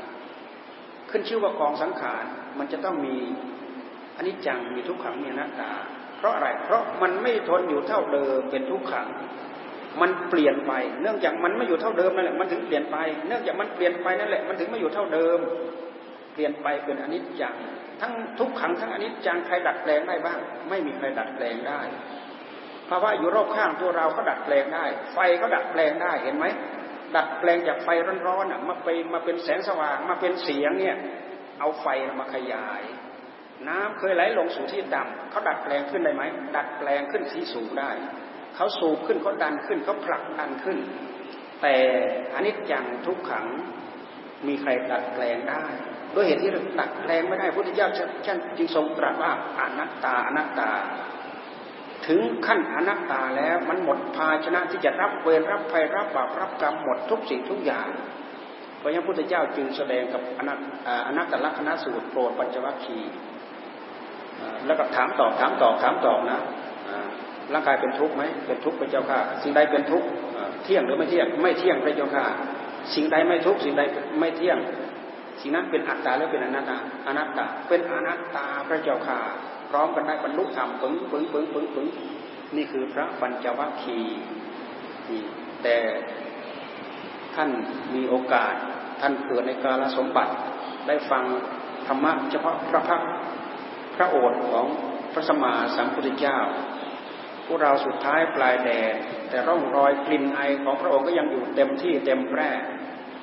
[1.09, 2.23] ขึ้นชื่อว่ากองสังขาร
[2.59, 3.15] มันจะต้องมี
[4.15, 5.71] อันนี้จังมีทุกขังมีอนัตตา
[6.17, 9.07] เพราะอะไรเพราะมันไม่ทนอยู่เท่าเดิมเป็นทุกขัง
[10.01, 15.39] มันเปลี่ยนไป เนื่องจากมันไม่อยู่เท่าเดิมนั่นแหละมันถึงเปลี่ยนไป เนื่องจากมันเปลี่ยนไปนั่นแหละมันถึงไม่อยู่เท่าเดิม
[16.33, 17.55] เปลี่ยนไปเป็นอนิจจัง
[18.01, 20.39] ทั้งทุกขังทั้งอนิจจังใครดัดแปลงได้บ้าง
[20.69, 21.81] ไม่มีใครดัดแปลงได้
[22.89, 26.45] ภาวะอยู่รอบข้างตัวเราก็ดัดแปลงได้ ไฟก็ดัดแปลงได้เห็นไหม
[27.15, 27.87] ดัดแปลงจากไฟ
[28.27, 30.95] ร้อนๆอะมาไปมาเป็นแสงสว่างมาเป็นเสียงเนี่ย
[31.59, 31.87] เอาไฟ
[32.19, 32.83] มาขยาย
[33.67, 36.23] น้ำเคยไหลลงสู่ที่ดำเขาดัดแปลงขึ้นได้ไหม
[36.55, 37.91] ดัดแปลงขึ้นที่สูงได้
[38.55, 40.77] เขาสูบขึ้นเขาดันขึ้นเขาผลักดันขึ้น
[41.61, 41.75] แต่
[42.33, 43.45] อนิจจังทุกขัง
[44.47, 45.63] มีใครดัดแปลงได้
[46.15, 47.89] ด้วยเหตุที่ดัดแปลงไม่ได้พระพุทธเจ้า
[48.25, 50.71] ท่านจึงทรงตรัสว่าอนัตตาอนัตตา
[52.07, 57.87] ถึงขั้นอนัตตาแล้วมันหมดภาชนะที่จะรับเวรรับภัยรับบาปรับกรรมหมดทุกสิ่งทุกอย่าง
[58.83, 60.59] พราะยาพุทธเจ้าจึงแสดงกับอนัต
[61.07, 63.13] อนัตตลักษณะสูตรโปรดปัญจวัคคีย์
[64.65, 66.41] แล้วก็ถามตอบถามตอบถามตอบนะ
[67.53, 70.07] ร่างกายเป็นทุกข์ไหมเป็นทุกข์พระเจ้าค่ะ สิ่งใดเป็นทุกข์
[70.63, 72.25] เที่ยงหรือไม่เที่ยง ไม่เที่ยงพระเจ้าค่ะ
[72.95, 73.81] สิ่งใดไม่ทุกข์สิ่งใด
[74.19, 74.57] ไม่เที่ยง
[75.41, 76.77] สิ่งนั้นเป็นอัตตาหรือเป็นอนัตตา
[77.07, 79.19] อนัตตา เป็นอนัตตาพระเจ้าค่ะ
[79.75, 81.87] ร้อมกันได้บรรลุธรรมปึ้งปึ้งปึ้งปึ้งปึ้ง
[82.55, 84.17] นี่คือพระปัญจวัคคีย์
[85.63, 85.77] แต่
[87.35, 87.49] ท่าน
[87.95, 88.53] มีโอกาส
[89.01, 90.33] ท่านเกิดในกาลสมบัติ
[90.87, 91.23] ได้ฟัง
[91.87, 93.01] ธรรมะเฉพาะพระพัก
[93.95, 94.65] พระโอษฐ์ของ
[95.13, 96.37] พระสมมาสัมพุทธเจ้า
[97.45, 98.93] พวกเราสุดท้ายปลายแดด
[99.29, 102.49] แต่ร่องรอยกลิ่นไอของพระองค์ก็ยังอยู่เต็มที่เต็มแพร่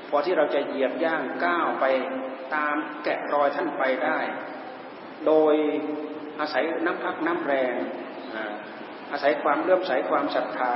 [0.08, 1.84] พอที่เราจะเหยียบย่างก้าวไป
[2.54, 4.18] ตามแกะรอยท่านไปได้
[5.26, 5.54] โดย
[6.40, 7.74] อาศัยน้ำพักน้ำแรง
[9.12, 10.74] อาศัยความเลื่อมใสความศรัทธา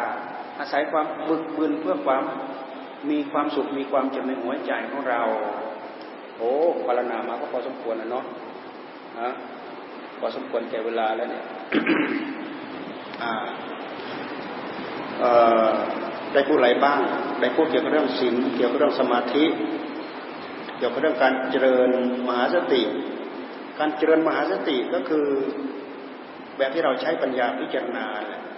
[0.59, 2.23] อาศัยความบึกบึนเพื่อความ
[3.11, 5.23] มีความสุขมีความเจ็บในหัวใจของเรา
[6.39, 6.53] โอ้
[6.87, 8.25] ปารณามาก็พอสมควรนะเนาะ
[9.21, 9.31] ฮะ
[10.19, 11.45] พอสมควรแก่เวลาแล้วเนี่ย
[16.33, 16.99] ได้พูดอะไรบ้าง
[17.41, 19.45] ได้พูดเกี่ยวกับเรื่องศีลเกี่ยวกับเรื่องสมาธิ
[20.79, 21.91] เกี่ยวกับเรื่องการเจริญ
[22.29, 22.83] มหาสติ
[23.79, 25.27] การเจริญมหาสติก็คือ
[26.57, 28.07] แบบที่เราใช้ปัญญาพิจารณา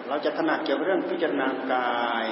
[0.09, 2.27] เราจะถนัดเกี่ยวกับเรื่องพิจารณากาย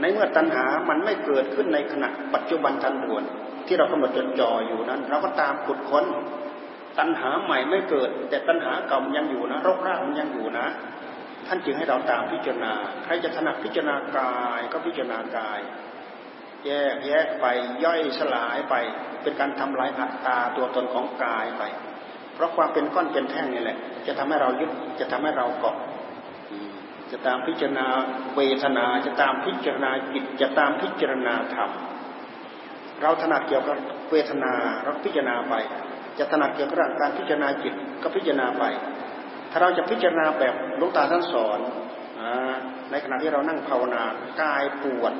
[0.00, 3.24] ในเมื่อตัณหามันไม่เกิดขึ้นในขณะปัจจุบันทันด่วน
[3.66, 6.04] ที่เรากำหนดจดจ่ออยู่นั้น เราก็ตามขุดค้น
[6.98, 10.66] ตัณหาใหม่ไม่เกิด แต่ตัณหาเก่ามันยังอยู่นะรกรากมันยังอยู่นะ
[11.46, 12.72] ท่านจึงให้เราตามพิจารณา
[13.04, 15.60] ใครจะถนัดพิจารณากายก็พิจารณากาย
[16.66, 17.46] แยกแยกไป
[17.84, 18.74] ย่อยสลายไป
[19.22, 21.62] เป็นการทำลายอัตตาตัวตนของกายไป
[22.34, 24.70] เพราะความเป็นก้อนเป็นแท่งนี่แหละ จะทำให้เรายึด
[25.00, 25.76] จะทำให้เราเกาะ
[27.10, 27.86] จะตามพิจารณา
[28.36, 31.70] เวทนาจะตามพิจารณาจิตจะตามพิจารณาธรรม
[33.02, 33.76] เราถนัดเกี่ยวกับ
[34.10, 35.54] เวทนาเราพิจารณาไป
[36.18, 38.64] จะถนัดเกี่ยวกับการพิจารณาจิตก็พิจารณาไป
[39.50, 41.58] ถ้าเราจะพิจารณาแบบลูกตาท่านสอน
[42.90, 44.02] ในขณะที่เรานั่งภาวนา
[44.42, 45.12] กายปวด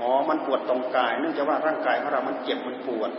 [0.00, 3.10] อ๋อมันปวดตรงกาย เนื่องจากว่าร่างกายของเรา มันเจ็บมันปวด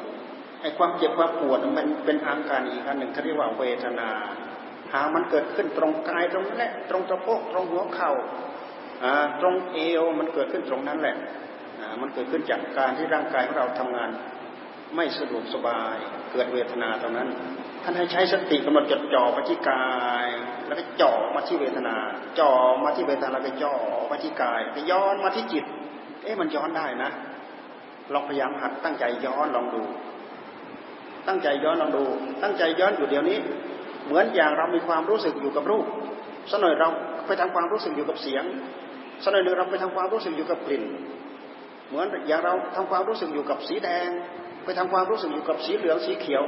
[0.61, 4.09] ไอ้ความเจ็บความปวดมันเป็นอาการอีกอันหนึ่งเขาเรียกว่าเวทนา
[4.93, 8.11] หามันเกิดขึ้นตรงกายตรงนั้นแหละตรงตะโพกตรงหัวเข่า
[9.41, 11.15] ตรงเอวมันเกิดขึ้นตรงนั้นแหละ
[12.01, 14.09] มันเกิดขึ้นจากการที่ร่างกายของเราทำงาน
[14.95, 15.95] ไม่สะดวกสบาย
[16.31, 17.29] เกิดเวทนาตรงนั้น
[17.83, 20.27] ท่านให้ใช้สติกำหนดจดจ่อไปที่กาย
[20.67, 21.95] แล้วก็จ่อมาที่เวทนา
[22.39, 22.51] จ่อ
[22.83, 23.75] มาที่เวทนาแล้วก็จ่อ
[24.11, 25.65] มาที่กายไปย้อนมาที่จิต
[26.23, 27.11] เอ๊ะมันย้อนได้นะ
[28.13, 29.83] ลองพยายามหัดตั้งใจย้อนลองดู
[31.27, 32.03] ตั้งใจย้อนลองดู
[32.43, 33.37] ตั้งใจย้อนอยู่เดี๋ยวนี้
[34.05, 35.85] เหมือนอย่างเรามีความรู้สึกอยู่กับรูป
[36.49, 36.89] สักหน่อยเรา
[37.27, 38.43] ไปทำความรู้สึกอยู่กับเสียง
[39.23, 40.83] สักหน่อยหนึ่งเราไปทำความรู้สึกอยู่กับกลิ่น
[41.87, 44.09] เหมือนอย่างเราทำความรู้สึกอยู่กับสีแดง
[44.63, 46.43] ไปทำความรู้สึกอยู่กับสีเหลืองสีเขียว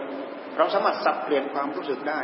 [0.58, 2.22] เราสามารถสับเปลี่ยนความรู้สึกได้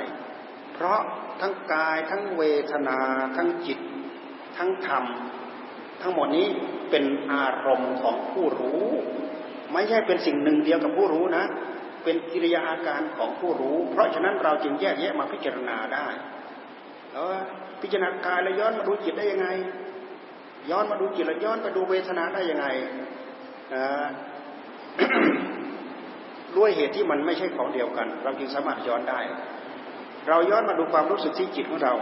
[0.73, 0.99] เพราะ
[1.41, 2.99] ทั้งกายทั้งเวทนา
[3.37, 3.79] ทั้งจิต
[4.57, 5.05] ทั้งธรรม
[6.01, 6.47] ทั้งหมดนี้
[6.89, 8.83] เป็นอารมณ์ของผู้รู้
[9.73, 11.45] ไม่ใช่เป็นสิ่งหนึ่งเดียวกับผู้รู้นะ
[12.03, 16.07] เป็นกิริยาอาการของผู้รู้ เพราะฉะนั้นเราจึงแยกแยะมาพิจารณาได้
[17.11, 17.25] แล้ว
[17.81, 19.47] พิจารณากายแล้วย้อนมาดูจิตได้ยังไง
[20.71, 22.65] ย้อนมาดูจิตแล้วย้อนไปดูเวทนาได้ยังไง
[26.58, 29.22] ด้วยเหตุที่มันไม่ใช่ของเดียวกัน เราจึงสามารถย้อนได้
[30.30, 31.93] เราย้อนมาดูความรู้สึกที่จิตของเรา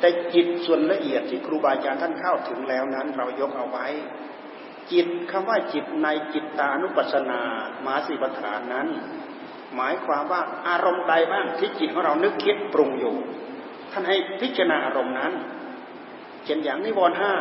[0.00, 3.86] แต่จิตส่วนละเอียดที่ครูบาอาจารย์ท่านเข้าถึงแล้วนั้น เรายกเอาไว้
[4.92, 7.40] จิตคำว่าจิตในจิตตานุปัสสนา
[7.86, 8.88] มาสีปัฏฐานนั้น
[9.74, 13.14] หมายความว่าอารมณ์ใดบ้างที่จิตของเรานึกคิดปรุงอยู่
[13.92, 15.32] ท่านให้พิจารณาอารมณ์นั้น
[16.44, 17.32] เช่นอย่างนิวรณ์ห้า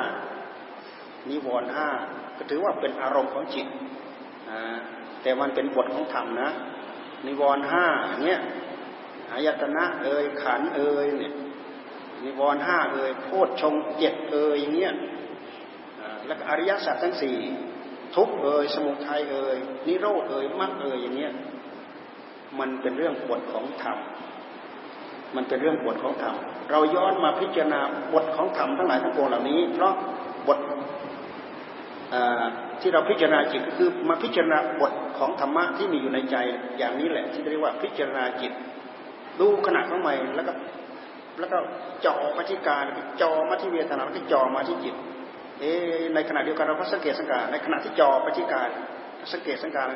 [1.29, 1.89] นิวรณ์ห้า
[2.37, 3.67] ก็ถือว่าเป็นอารมณ์ของจิต
[5.21, 6.49] แต่มันเป็นบทของธรรมนะ
[7.25, 7.85] นิวรณ์ห้า
[8.23, 8.39] เนี่ย
[9.31, 11.33] อายตนะเอ่ยขันเอ่ยเนี่ย
[12.23, 14.93] นิวรณ์ห้าเอ่ยโพชฌงเจ็ดเอ่ยอย่างเงี้ย
[16.25, 17.37] แล้วอริยสัจทั้งสี่
[18.15, 19.57] ทุกเอ่ยสมุทัยเอ่ย
[19.87, 21.33] นิโรธเอ่ยมรรคเอ่ยอย่างเงี้ย
[22.59, 23.97] มันเป็นเรื่องบทของธรรม
[25.35, 26.35] มันเป็นเรื่องบทของธรรม
[26.71, 27.81] เราย้อนมาพิจารณา
[28.13, 29.93] บทของธรรมทั้งหลายทั้งปวงเหล่านี้ เพราะ
[32.81, 36.35] ที่เราพิจารณาจิตก็คือมาพิจารณาบทของธรรมะที่มีอยู่ในใจ
[36.77, 38.51] อย่างนี้แหละ ที่เรียกว่าพิจารณาจิต
[39.39, 40.53] ดูขณะของใหม่แล้วก็
[41.39, 41.57] แล้วก็
[42.05, 42.83] จ่อมาที่การ
[43.21, 44.95] จ่อมาที่เวทนาแล้วก็จ่อมาที่จิต
[45.59, 45.65] เอ
[46.13, 48.69] ในขณะเดียวกันเราก็สังเกตสังการในขณะที่จ่อไปที่การ
[49.33, 49.89] สังเกตสังการ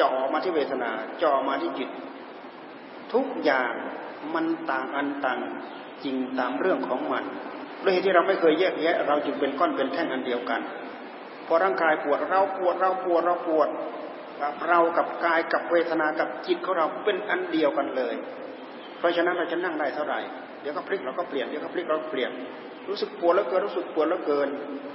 [0.00, 0.90] จ่อมาที่เวทนา
[1.22, 1.88] จ่อมาที่จิต
[3.12, 3.72] ทุกอย่าง
[4.34, 5.40] มันต่างอันต่าง
[6.04, 7.24] จริงตามเรื่องของมัน
[7.82, 10.60] ด้วยเหตุที่เราไม่เคยแยกแยะ เราจึงเป็นก้อนเป็นแท่งอันเดียวกัน
[11.46, 13.68] พอร่างกายปวดเราปวดเราปวดเราปวด
[14.68, 18.14] เรากับกายกับเวทนากับจิตของเราเป็นอันเดียวกันเลย
[18.98, 20.20] เพราะฉะนั้นเราจะนั่งได้เท่าไหร่
[20.60, 22.30] เดี๋ยวก็พลิกเราก็เปลี่ยนเดี๋ยวก็พลิกเราเปลี่ยน
[22.88, 24.48] รู้สึกปวดแล้วเกินรู้สึกปวดแล้วเกิน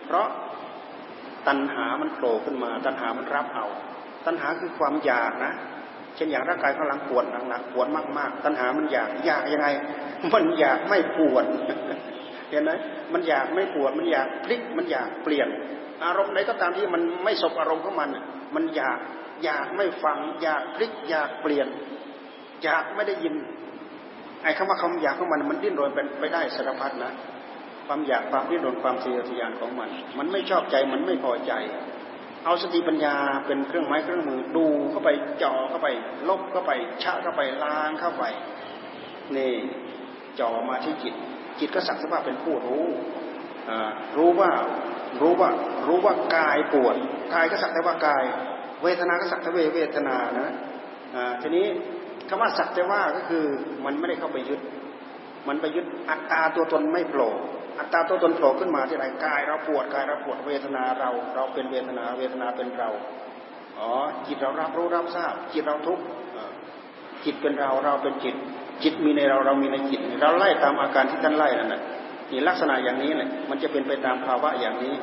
[0.06, 0.28] เพราะ
[1.48, 3.66] ตัณหามันโผล่ขึ้นมา ตัณหามันรับเอา
[4.26, 5.54] ตัณหาคือความอยากนะ
[6.16, 7.88] เช่นอย่างร่างกายกำลังปวดหนักๆปวด
[8.18, 9.68] มากๆ ตัณหามันอยากอยากยังไง
[10.34, 11.46] มันอยากไม่ปวด
[12.50, 12.72] เห็นไหม
[13.14, 15.50] มันอยากไม่ปวดมันอยากพลิกมันอยากเปลี่ยน
[16.06, 18.10] อารมณ์ไหนก็ตามที่มันไม่สบอารมณ์ของมัน
[18.56, 19.00] มันอยาก
[19.44, 21.68] อยากไม่ฟัง อยากพลิกอยากเปลี่ยน
[22.64, 23.36] อยากไม่ได้ยิน
[24.44, 27.12] ไอ้คำว่าคำอยากของมันมันดิ้นรนเป็นไปได้สารพัดนะ
[27.88, 31.54] ความอยากความดิ้นรนความเสียทยานของมัน มันไม่ชอบใจมันไม่พอใจ
[32.46, 33.16] เอาสติปัญญา
[33.48, 35.10] เป็นเครื่องไม้เครื่องมือดูเข้าไป
[35.44, 35.88] จ่อเข้าไป
[36.30, 36.72] ลบเข้าไป
[37.04, 38.24] ชะเข้าไปล้างเข้าไป
[39.36, 39.54] นี่
[40.40, 41.14] จ่อมาที่จิต
[41.60, 42.86] จิตก็สักสภาพเป็นผู้รู้
[44.18, 44.52] รู้ว่า
[45.22, 45.50] รู้ว่า
[45.88, 46.96] รู้ว่ากายปวด
[47.34, 48.24] กายก็สักแต่ว่ากาย
[48.84, 50.50] เวทนาก็สักแต่เวทนานะ
[51.42, 51.66] ทีนี้
[52.30, 53.46] คำว่าสักแต่ว่าก็คือ
[53.86, 54.60] มันไม่ได้เข้าไปยึด
[55.48, 57.32] มันไปยึดอัตตาตัวตนไม่โผล่
[57.80, 62.90] อัตตาตัวตนโผล่ขึ้นมาที่ไหนกายเราปวดกายเราปวดเวทนาเรา เราเป็นเวทนาเวทนาเป็นเรา
[63.80, 63.90] อ๋อ
[64.28, 66.00] จิตเรารับรู้รับทราบ จิตเราทุก
[67.26, 68.36] จิตเป็นเราเราเป็นจิต
[68.84, 71.82] จิตมีในเราเรามีในจิต เราไล่ตามอาการที่ท่านไล่นั่นแหละ
[72.32, 74.96] นี่ลักษณะอย่างนี้แหละมันจะเป็นไปตามภาวะอย่างนี้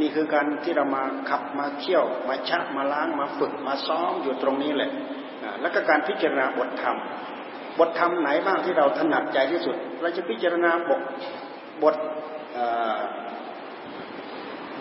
[0.00, 4.90] นี่คือการที่เรามาขับมาเที่ยว มาชักมาล้างมาฝึกมาซ้อมอยู่ตรงนี้แหละ
[5.60, 6.96] แล้วก็การพิจารณาบทธรรม
[7.78, 11.00] บทธรรมไหนบ้างที่เราถนัดใจที่สุด เราจะพิจารณาบท
[11.82, 11.96] บท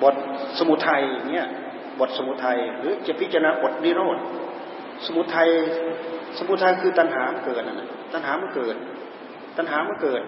[0.04, 0.16] บท
[0.58, 1.48] สมุทัยเนี่ย
[2.00, 4.18] บทสมุทัยหรือจะพิจารณาบทนิโรธ
[5.06, 5.50] สมุทัย
[6.38, 8.76] สมุทัยคือตัณหาเกิดนะตัณหามันเกิด
[9.58, 10.22] ตัณหามันเกิด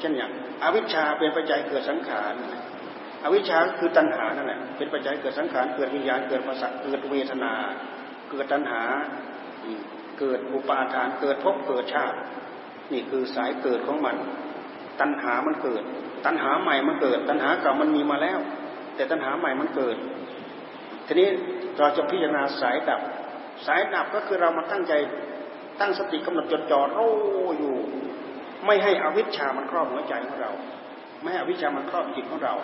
[0.00, 0.30] เช่นอย่าง
[0.62, 2.32] อวิชชาเป็นปัจจัยเกิดสังขาร
[3.24, 7.52] อวิชชาคือตัณหานั่นแหละเป็นปัจจัยเกิดสังขารเกิดวิญญาณเกิดภาษาเกิดเวทนา
[8.30, 8.82] เกิดตัณหา
[10.18, 12.16] เกิดอุปาทานเกิดภพเกิดชาติ
[12.92, 14.16] นี่คือสายเกิดของมัน
[15.00, 15.82] ตัณหามันเกิด
[16.26, 18.38] ตัณหาใหม่มันเกิด ตัณหาเก่ามันมีมาแล้ว
[18.94, 19.96] แต่ตัณหาใหม่มันเกิด
[21.06, 21.28] ทีนี้
[21.78, 23.00] เราจะพิจารณาสายดับ
[23.66, 24.92] สายดับก็คือเรามาตั้งใจ
[25.80, 26.98] ตั้งสติกำหนดจดจ่อโร
[27.58, 27.76] อยู่
[28.66, 30.50] ไม่ให้อวิชชามันครอบหัวใจของเรา
[31.22, 32.54] ไม่ให้อวิชชามันครอบจิตของเรา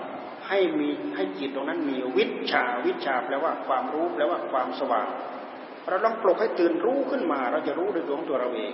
[0.49, 5.09] ให้มีให้จิตตรงนั้นมีวิชาวิชาแปลว่าความรู้แปลว่าความสว่าง
[5.89, 8.73] เราต้องปลุกให้ตื่นรู้ขึ้นมา เราจะรู้ด้วยตัวของตัวเราเอง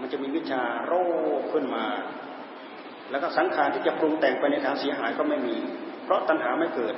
[0.00, 0.92] มันจะมีวิชาโร
[1.52, 1.84] ขึ้นมา
[3.10, 5.56] แล้วก็สังขารที่จะปรุงแต่งไปในทางเสียหายก็ไม่มี
[6.04, 6.94] เพราะตัณหาไม่เกิด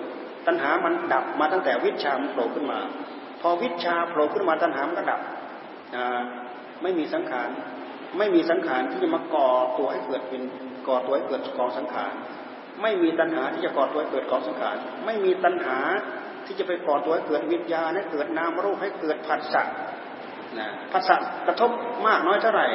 [0.46, 2.78] ตัณหามันดับมาตั้งแต่วิชามันโผล่ขึ้นมา
[3.40, 5.20] พอวิชาโผล่ขึ้นมาตัณหามันก็ดับ
[6.82, 7.48] ไม่มีสังขาร
[8.18, 9.48] ไม่มีสังขารที่จะมาก่อ
[9.78, 10.42] ตัวให้เกิดเป็น
[10.88, 12.12] ก่อตัวให้เกิดกองสังขาร
[12.82, 15.78] ไม่มีตัณหาที่จะก่อตัวให้เกิดกองสังขาร ไม่มีตัณหา
[16.46, 19.62] ที่จะไปก่อตัวให้เกิดวิญญาณให้เกิดนามรูปให้เกิดผัสสะ
[20.58, 21.70] นะผัสสะกระทบ
[22.06, 22.66] มากน้อยเท่าไหร่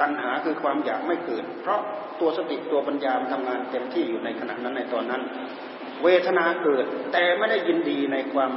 [0.00, 1.80] ตัณหาคือความอยากไม่เกิด เพราะ
[2.20, 5.22] ตัวสติตัวปัญญามันทำงานเต็มที่อยู่ในขณะนั้นในตอนนั้น
[6.04, 8.50] เวทนาเกิดแต่ไม่ได้ยินดีในความ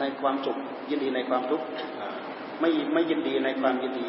[0.00, 0.58] ในความสุข
[0.90, 1.66] ยินดีในความทุกข์
[2.60, 4.08] ไม่ไม่ยินดีในความยินดี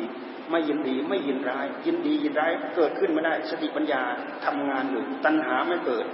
[0.52, 4.02] ไม่ยินดีไม่ยินร้าย ยินดียินร้ายเกิดขึ้นไม่ได้ สติปัญญา
[4.46, 6.06] ทำงานอยู่ ตัณหาไม่เกิด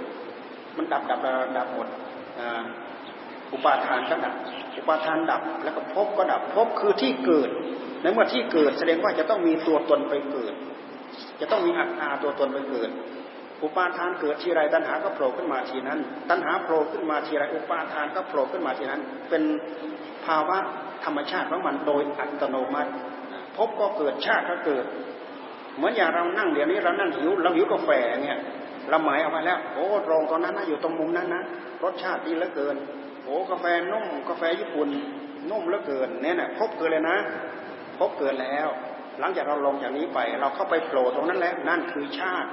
[0.76, 1.20] มันดับดับ
[1.56, 1.88] ดับหมด
[3.52, 4.34] อุปาทานก็ดับ
[4.76, 7.48] อุปาทานดับแล้วก็พบก็ดับพบคือที่เกิด
[8.02, 10.54] ในเมื่อที่เกิดแสดงว่าจะต้องมีตัวตนไปเกิด
[11.40, 12.90] จะต้องมีอัตตาตัวตนไปเกิด
[13.62, 15.98] อุปาทานเกิดทีไรตัณหาก็โผล่ขึ้นมาทีนั้น
[16.30, 19.42] ตัณหาโผล่ขึ้นมาทีไรอุปาทานก็โผล่ขึ้นมาทีนั้น เป็น
[20.26, 20.58] ภาวะ
[21.04, 22.90] ธรรมชาติของมันโดยอัตโนมัติ
[23.56, 24.84] พบก็เกิดชาติก็เกิด
[25.76, 27.90] เหมือนอย่างเรานั่งเดี๋ยวนี้เรานั่งหิวเราหิวกาแฟ
[28.24, 28.38] เนี่ย
[28.88, 31.42] เราหมายเอาไว้แล้ว โอ้โรงตอนนั้นนะอยู่ตรงมุมนั้นนะ
[31.84, 32.76] รสชาติดีเหลือเกิน
[33.24, 34.88] โอ้กาแฟนุ่มกาแฟญี่ปุ่น
[35.50, 37.16] นุ่มเหลือเกินเนี่ยนะพบเกิดเลยนะ
[37.98, 38.68] พบเกิดแล้ว
[39.20, 42.50] หลังจากเราลงจากนี้ไป เราเข้าไปโผล่ตรงนั้นแล้วนั่นคือชาติ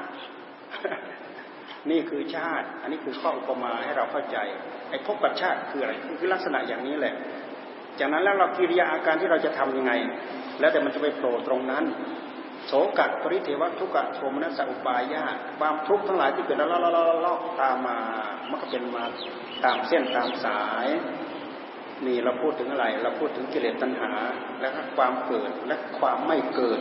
[1.89, 4.38] นี่คือชาติ อันนี้คือข้ออุปมาให้เราเข้าใจ
[4.89, 7.16] ไอ้พบกับชาติคืออะไรคือลักษณะอย่างนี้แหละ
[8.00, 9.91] จากนั้นแล้วเรากิริยาอาการที่เราจะทํำยังไง
[10.60, 11.84] แล้วแต่มันจะไปโผล่ตรงนั้น
[12.68, 15.26] โสกัดปริเทวทุกขโทมนัสอุปายา
[15.60, 16.70] ความทุกข์ทั้งหลายที่เกิดแล้ว
[17.26, 17.98] ล่อตามมา
[18.50, 19.04] มันก็เป็นมา
[19.66, 20.88] ตามเส้นตามสาย
[22.06, 24.12] นี่เราพูดถึงอะไร เราพูดถึงกิเลสตัณหา
[24.60, 26.80] และความเกิดและความไม่เกิด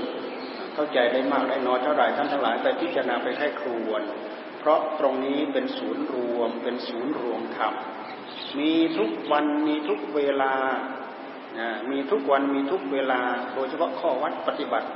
[0.74, 4.02] เข้าใจได้มากได้น้อยเท่าไหร่ท่านทั้งหลายไปพิจารณาไปให้ครวน
[4.58, 7.74] เพราะตรงนี้เป็นศูนย์รวม เป็นศูนย์รวมธรรม
[8.58, 10.54] มีทุกวันมีทุกเวลา
[11.90, 13.20] มีทุกวันมีทุกเวลา
[13.54, 14.88] โดยเฉพาะข้อวัดปฏิบัติ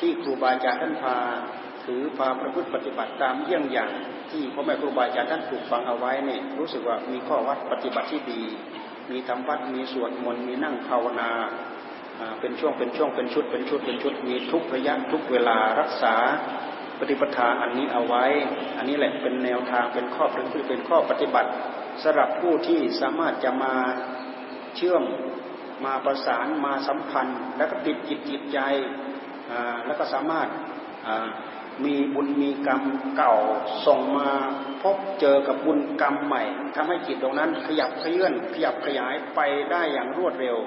[0.00, 1.16] ที่ครูบาอาจารย์ท่านพา
[1.84, 3.90] ถือพาประพฤติปฏิบัติตามเยี่ยงอย่าง
[4.30, 8.42] ที่พ่อแม่ครูบาอาจารย์ท่านปลูกฝังเอาไว้เนี่ยรู้สึกว่ามีข้อวัดปฏิบัติที่ดี
[9.10, 11.30] มีทำวัดมีสวดมนต์มีนั่งภาวนา
[12.40, 16.14] เป็นช่วงเป็นช่วงเป็นชุดเป็นชุดเป็นชุดมีทุกระยะทุกเวลารักษา
[16.98, 18.24] ปฏิปทาอันนี้เอาไว้
[18.76, 21.50] อันนี้แหละเป็นแนวทางเป็นข้อเป็นเป็นข้อปฏิบัติ
[22.02, 23.74] สำหรับผู้ที่สามารถจะมา
[24.76, 25.02] เชื่อม
[25.86, 28.58] มาประสานมาสัมพันธ์ แล้วก็ติดจิตจิตใจ
[29.86, 30.48] แล้วก็สามารถ
[31.84, 32.82] มีบุญมีกรรม
[33.16, 33.34] เก่า
[33.86, 34.30] ส่งมา
[34.82, 36.42] พบเจอกับบุญกรรมใหม่
[36.76, 40.58] ทำให้จิตตรงนั้นขยับขยื่นขยับขยายไปได้อย่างรวดเร็ว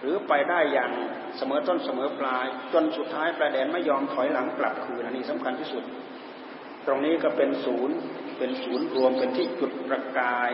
[0.00, 0.90] หรือไปได้อย่าง
[1.36, 5.84] เสมอต้นเสมอปลาย จนสุดท้ายประเด็นไม่ยอมถอยหลังกลับคืนอันนี้สำคัญที่สุด
[6.86, 7.96] ตรงนี้ก็เป็นศูนย์
[8.38, 10.50] เป็นศูนย์รวมเป็นที่จุดประกาย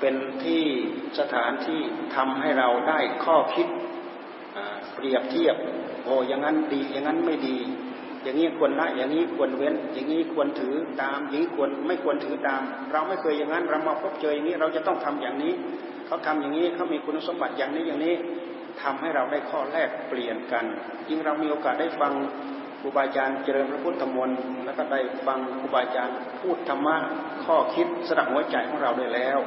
[0.00, 0.64] เป็นที่
[1.18, 1.80] สถานที่
[2.16, 3.66] ทำให้เราได้ข้อคิด
[4.94, 5.56] เปรียบเทียบ
[6.04, 7.56] โอ้อย่างนั้นดีอย่างนั้นไม่ดี
[8.22, 15.52] อย่างนี้ควรละอย่างนี้ควรเว้น อย่างนี้ควรถือตามอย่างนี้ควรไม่ควรถือตาม เราไม่เคยอย่างนั้น เรามาพบเจออย่างนี้เราจะต้องทำอย่างนี้
[16.06, 18.14] เขาทำอย่างนี้เขามีคุณสมบัติอย่างนี้อย่างนี้
[18.82, 20.64] ทำให้เราได้ข้อแรกเปลี่ยนกัน
[21.08, 22.12] ยิ่งเรามีโอกาสได้ฟัง
[22.80, 26.96] ครูบาอาจารย์เจริญพระพุทธมนต์แล้วก็ได้ฟังครูบาอาจารย์พูดธรรมะ
[27.44, 29.38] ข้อคิดสดับหัวใจของเราได้แล้ว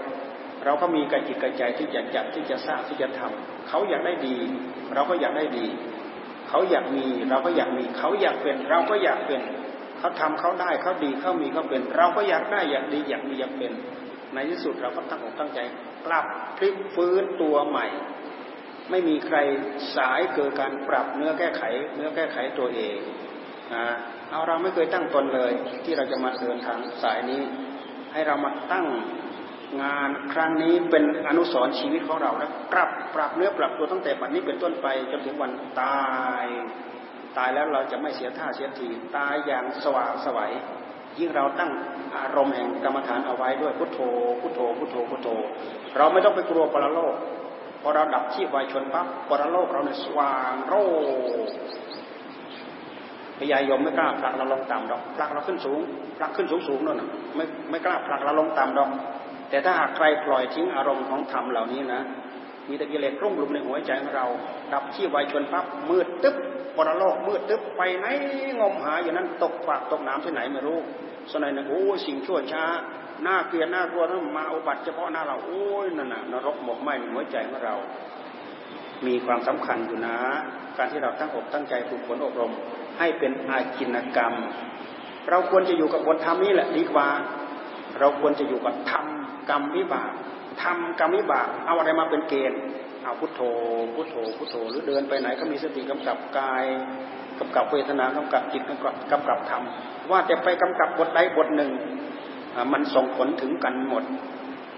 [0.66, 4.38] เราก็มีกระจิตกระใจที่จะจัดที่จะสร้างที่จะทำเขาอยากได้ดี
[4.94, 5.68] เราก็อยากได้ดี
[6.50, 9.42] เขาอยากมีเราก็อยากมี เขาอยากเป็น เราก็อยากเป็น
[10.00, 13.72] เขาทำเขาได้เขาดีเขามีเขาเป็น เราก็อยากได้อยากดีอยากมีอยากเป็น
[14.34, 15.60] ในที่สุดเราก็ตั้งอกตั้งใจ
[16.06, 16.26] กลับ
[16.58, 17.88] พลิกฟื้นตัวใหม่
[18.90, 19.38] ไม่มีใคร
[19.96, 21.64] สายเกิดการปรับเนื้อแก้ไข
[21.96, 22.96] เนื้อแก้ไขตัวเอง
[23.76, 23.86] นะ
[24.30, 25.52] เอาเราไม่เคยตั้งตนเลย
[25.86, 27.42] ที่เราจะมาเดินทางสายนี้
[28.14, 28.86] ให้เรามาตั้ง
[29.82, 35.52] งานครั้งนี้เป็นอนุสรชีวิตของเราแล้วปรับปรับเนื้อปรับตัวตั้งแต่ปัจนี้เป็นต้นไปจนถึงวัน
[35.82, 36.04] ตา
[36.44, 36.46] ย
[37.38, 40.52] ตายแล้วเราจะไม่เสียท่าเสียทีตายอย่างสว่างสวัย
[41.20, 41.72] ยิ่งเราตั้ง
[42.18, 44.00] อารมณ์แห่งกรรมฐานเอาไว้ด้วยพุทโธ
[44.42, 45.28] พุทโธพุทโธพุทโธ
[45.98, 47.14] เราไม่ต้องไปกลัวปรโลก
[47.82, 50.74] พอเราดับชีพวายชนปั๊บปรโลกเราเนี่ยสว่างโร
[53.40, 55.80] พยายมไม่กล้าผลักเราลงต่ำดอกผลักเราขึ้นสูง
[56.18, 57.02] ผลักขึ้นสูงสูงนั่น
[57.36, 58.90] ไม่ไม่กล้าผลักเราลงต่ำดอก
[59.50, 62.02] แต่ถ้าหากใครปล่อยทิ้งอารมณ์ของธรรมเหล่านี้นะ
[62.70, 64.28] มีต่กิเลสรุ่งรุมในหัวใจของเรา
[64.74, 66.36] ดับที่ไวชนปั๊บมืดตึ๊บ
[66.76, 68.06] ปรโลกมืดตึ๊บไปไหน
[68.60, 70.80] งมหาอย่างนั้นตกฝากตกน้ำที่ไหนไม่รู้
[71.32, 72.64] สนัยนะโอ้สิ่งชั่วช้า
[73.24, 77.76] หน้าเกลียดหน้ากลัวนั้นมาอุบัติเฉพาะหน้าเราโอ้ยนั่นน่ะนรกหมกไหมในหัวใจของเรา
[79.06, 80.18] มีความสำคัญอยู่นะ
[80.78, 82.52] การที่เราตั้งอกตั้งใจฝึกฝนอบรม
[83.00, 84.34] ให้เป็นอาจินกรรม
[85.30, 87.08] เราควรจะอยู่กับบทธรรมนี้แหละดีกว่า
[88.00, 89.06] เราควรจะอยู่กับธรรม
[89.50, 90.12] กรรมวิบาก
[90.64, 92.62] ทำกรรมวิบากเอาอะไรมาเป็นเกณฑ์
[93.04, 93.42] เอาพุทโธ
[93.96, 96.66] พุทโธพุทโธหรือเดินไปไหนก็มีสติกำกับกาย
[97.40, 99.64] กำกับเวทนากำกับจิตกำกับกำกับธรรม
[100.12, 101.72] ว่าแต่ไปกำกับบทใดบทหนึ่ง
[102.74, 104.04] มันส่งผลถึงกันหมด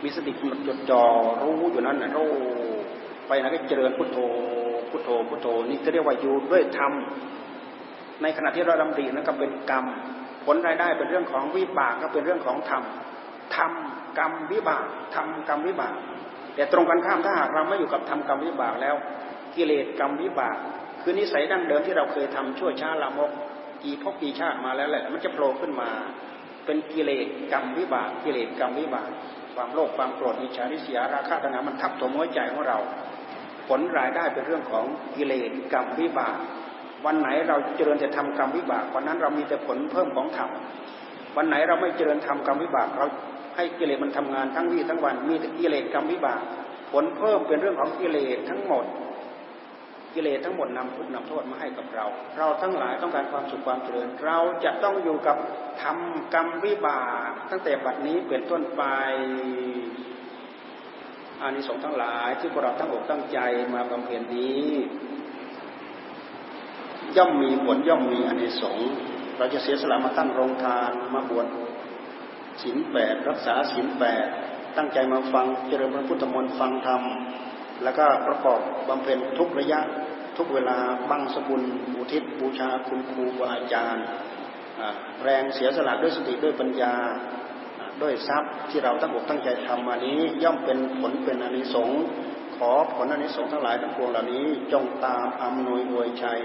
[0.03, 1.03] มีสติกำหนดจดจ่อ
[1.41, 2.31] รู้อยู่นั้นนะรู้
[3.27, 4.17] ไปไหนก็เจริญพุทโธ
[4.89, 6.93] พุทโธพุทโธนี่จะเรียกว่าอยู่ด้วยธรรม
[8.21, 9.85] ในขณะที่เราดำรินั้นก็เป็นกรรม
[10.45, 12.83] ผลรายได้เป็นเรื่องของวิบากก็เป็นเรื่องของธรรม
[13.55, 14.85] ทำ กรรมวิบาก
[15.15, 15.95] ทำกรรมวิบาก
[16.55, 18.95] แต่ตรงกันข้ามถ้าหากเราไม่อยู่กับทำกรรมวิบากแล้ว
[19.55, 20.57] กิเลสกรรมวิบาก
[21.01, 23.31] คือนิสัยดั้งเดิมที่เราเคยทำชั่วช้าลามก
[23.83, 25.89] กี่พบกี่ชาติมาแล้วแหละ มันจะโผล่ขึ้นมา
[26.65, 29.09] เป็นเป็นกิเลสกรรมวิบาก กิเลสกรรมวิบาก
[29.55, 32.77] ความโลภความโกรธอิจฉาริษยาราคะตัณหามันทับถมหัวใจของเรา
[33.67, 34.85] ผลรายได้เป็นเรื่องของ
[35.15, 36.37] กิเลสกรรมวิบาก
[37.05, 40.49] วันไหนเราเจริญแต่ทำกรรมวิบากวันนั้นเรามีแต่ผลเพิ่มของธรรม
[41.35, 43.05] วันไหนเราไม่เจริญทำกรรมวิบากเรา
[43.55, 46.41] ให้กิเลสมันทำงานทั้งวี่ทั้งวัน มีกิเลสกรรมวิบาก
[46.91, 48.85] ผลเพิ่มเป็นเรื่องของกิเลสทั้งหมด
[50.13, 52.05] กิเลสทั้งหมดนำทุกนำโทษมาให้กับเรา
[52.37, 55.35] เราทั้งหลายต้องการความสุขความเจริญ เราจะต้องอยู่กับ
[55.81, 58.83] ทำกรรมวิบาก ตั้งแต่บัดนี้เป็นต้นไป
[61.41, 63.39] อานิสงส์ทั้งหลายที่พวกเราตั้งอกตั้งใจ
[63.73, 64.65] มาบำเพ็ญนี้
[67.17, 68.89] ย่อมมีผลย่อมมีอานิสงส์
[69.37, 71.47] เราจะเสียสละมาตั้งโรงทานมาบวช
[72.61, 74.25] ศีลแปดรักษาศีลแปด
[74.77, 77.01] ตั้งใจมาฟังเจริญพระพุทธมนต์ฟังธรรม
[77.83, 79.79] แล้วก็ประกอบบำเพ็ญทุกระยะ
[80.37, 80.77] ทุกเวลา
[81.09, 81.63] บังสกุล
[81.97, 84.05] อุทิศบูชาคุณครูอาจารย์
[85.23, 86.95] แรงเสียสละด้วยสติด้วยปัญญา
[88.01, 92.01] ด้วยทรัพย์ที่เราตั้งอกตั้งใจทำมานี้ย่อมเป็นผลเป็นอนิสงส์
[92.63, 96.41] ขอผลอานิสงส์ทั้งหลายทั้งปวงเหล่านี้ จงตามอำนวยอวยชัย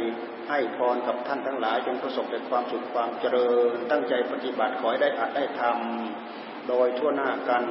[0.49, 5.63] ให้พรกับท่านทั้งหลาย จงประสบแต่ความสุขความเจริญ ตั้งใจปฏิบัติขอให้ได้อรรถได้ธ
[6.17, 7.65] รรมโดยทั่วหน้ากัน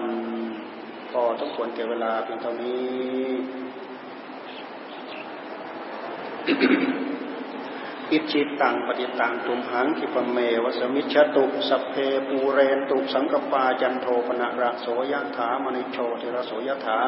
[1.11, 7.04] พอต้องควรเก็บเวลาเพียงเท่านี้
[8.11, 11.95] อิจฉิตังปัตถิตังตุมหัง ขิปปะเมวะ สะมิชฌะตุสัพเพ
[12.27, 17.01] ปูเรนตุสังกัปปาจันโทปัณณะระโส ยะถา มะณิโชติระโส ยะถา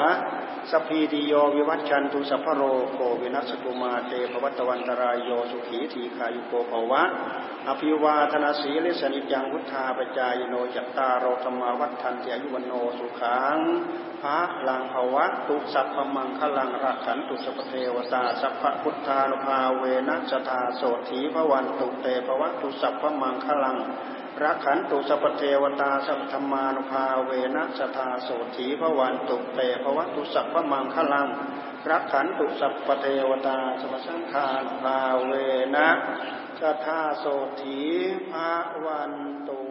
[0.72, 2.62] สัพพีติโยวิวัชชันตุสัพพโร
[2.94, 7.04] โควินัสสตุมาเตภวัตวันตราโยสุขีทีฆายุโกภวะ
[7.68, 13.58] อภิวาทนสีลิสสะ นิจจัง วุฑฒาปจายิโนจัตตาโรธัมมาวัฑฒันติ อายุวัณโณ สุขัง
[14.22, 23.78] พะลัง ภะวะตุสัพพมังคลังรักขันตุสัพพเทวตาสัพพพุทธานุภาเวนะ สะทาโสตถี ภะวันตุเต ภะวะตุสัพพมังคลัง
[24.44, 31.28] รักขันตุสัพพเทวตาสัพพธัมมานุภาเวนะ สะทาโสถีพวันตุเตภวะตุสัพพมังคลัง
[31.90, 34.98] รักขันตุสัพเทวตาสัพสังฆานุภา
[35.28, 35.32] เว
[35.76, 35.90] นะ
[36.62, 37.26] สธาโส
[37.62, 37.82] ถี
[38.30, 38.32] พ
[38.86, 39.14] วัน
[39.48, 39.67] ตุ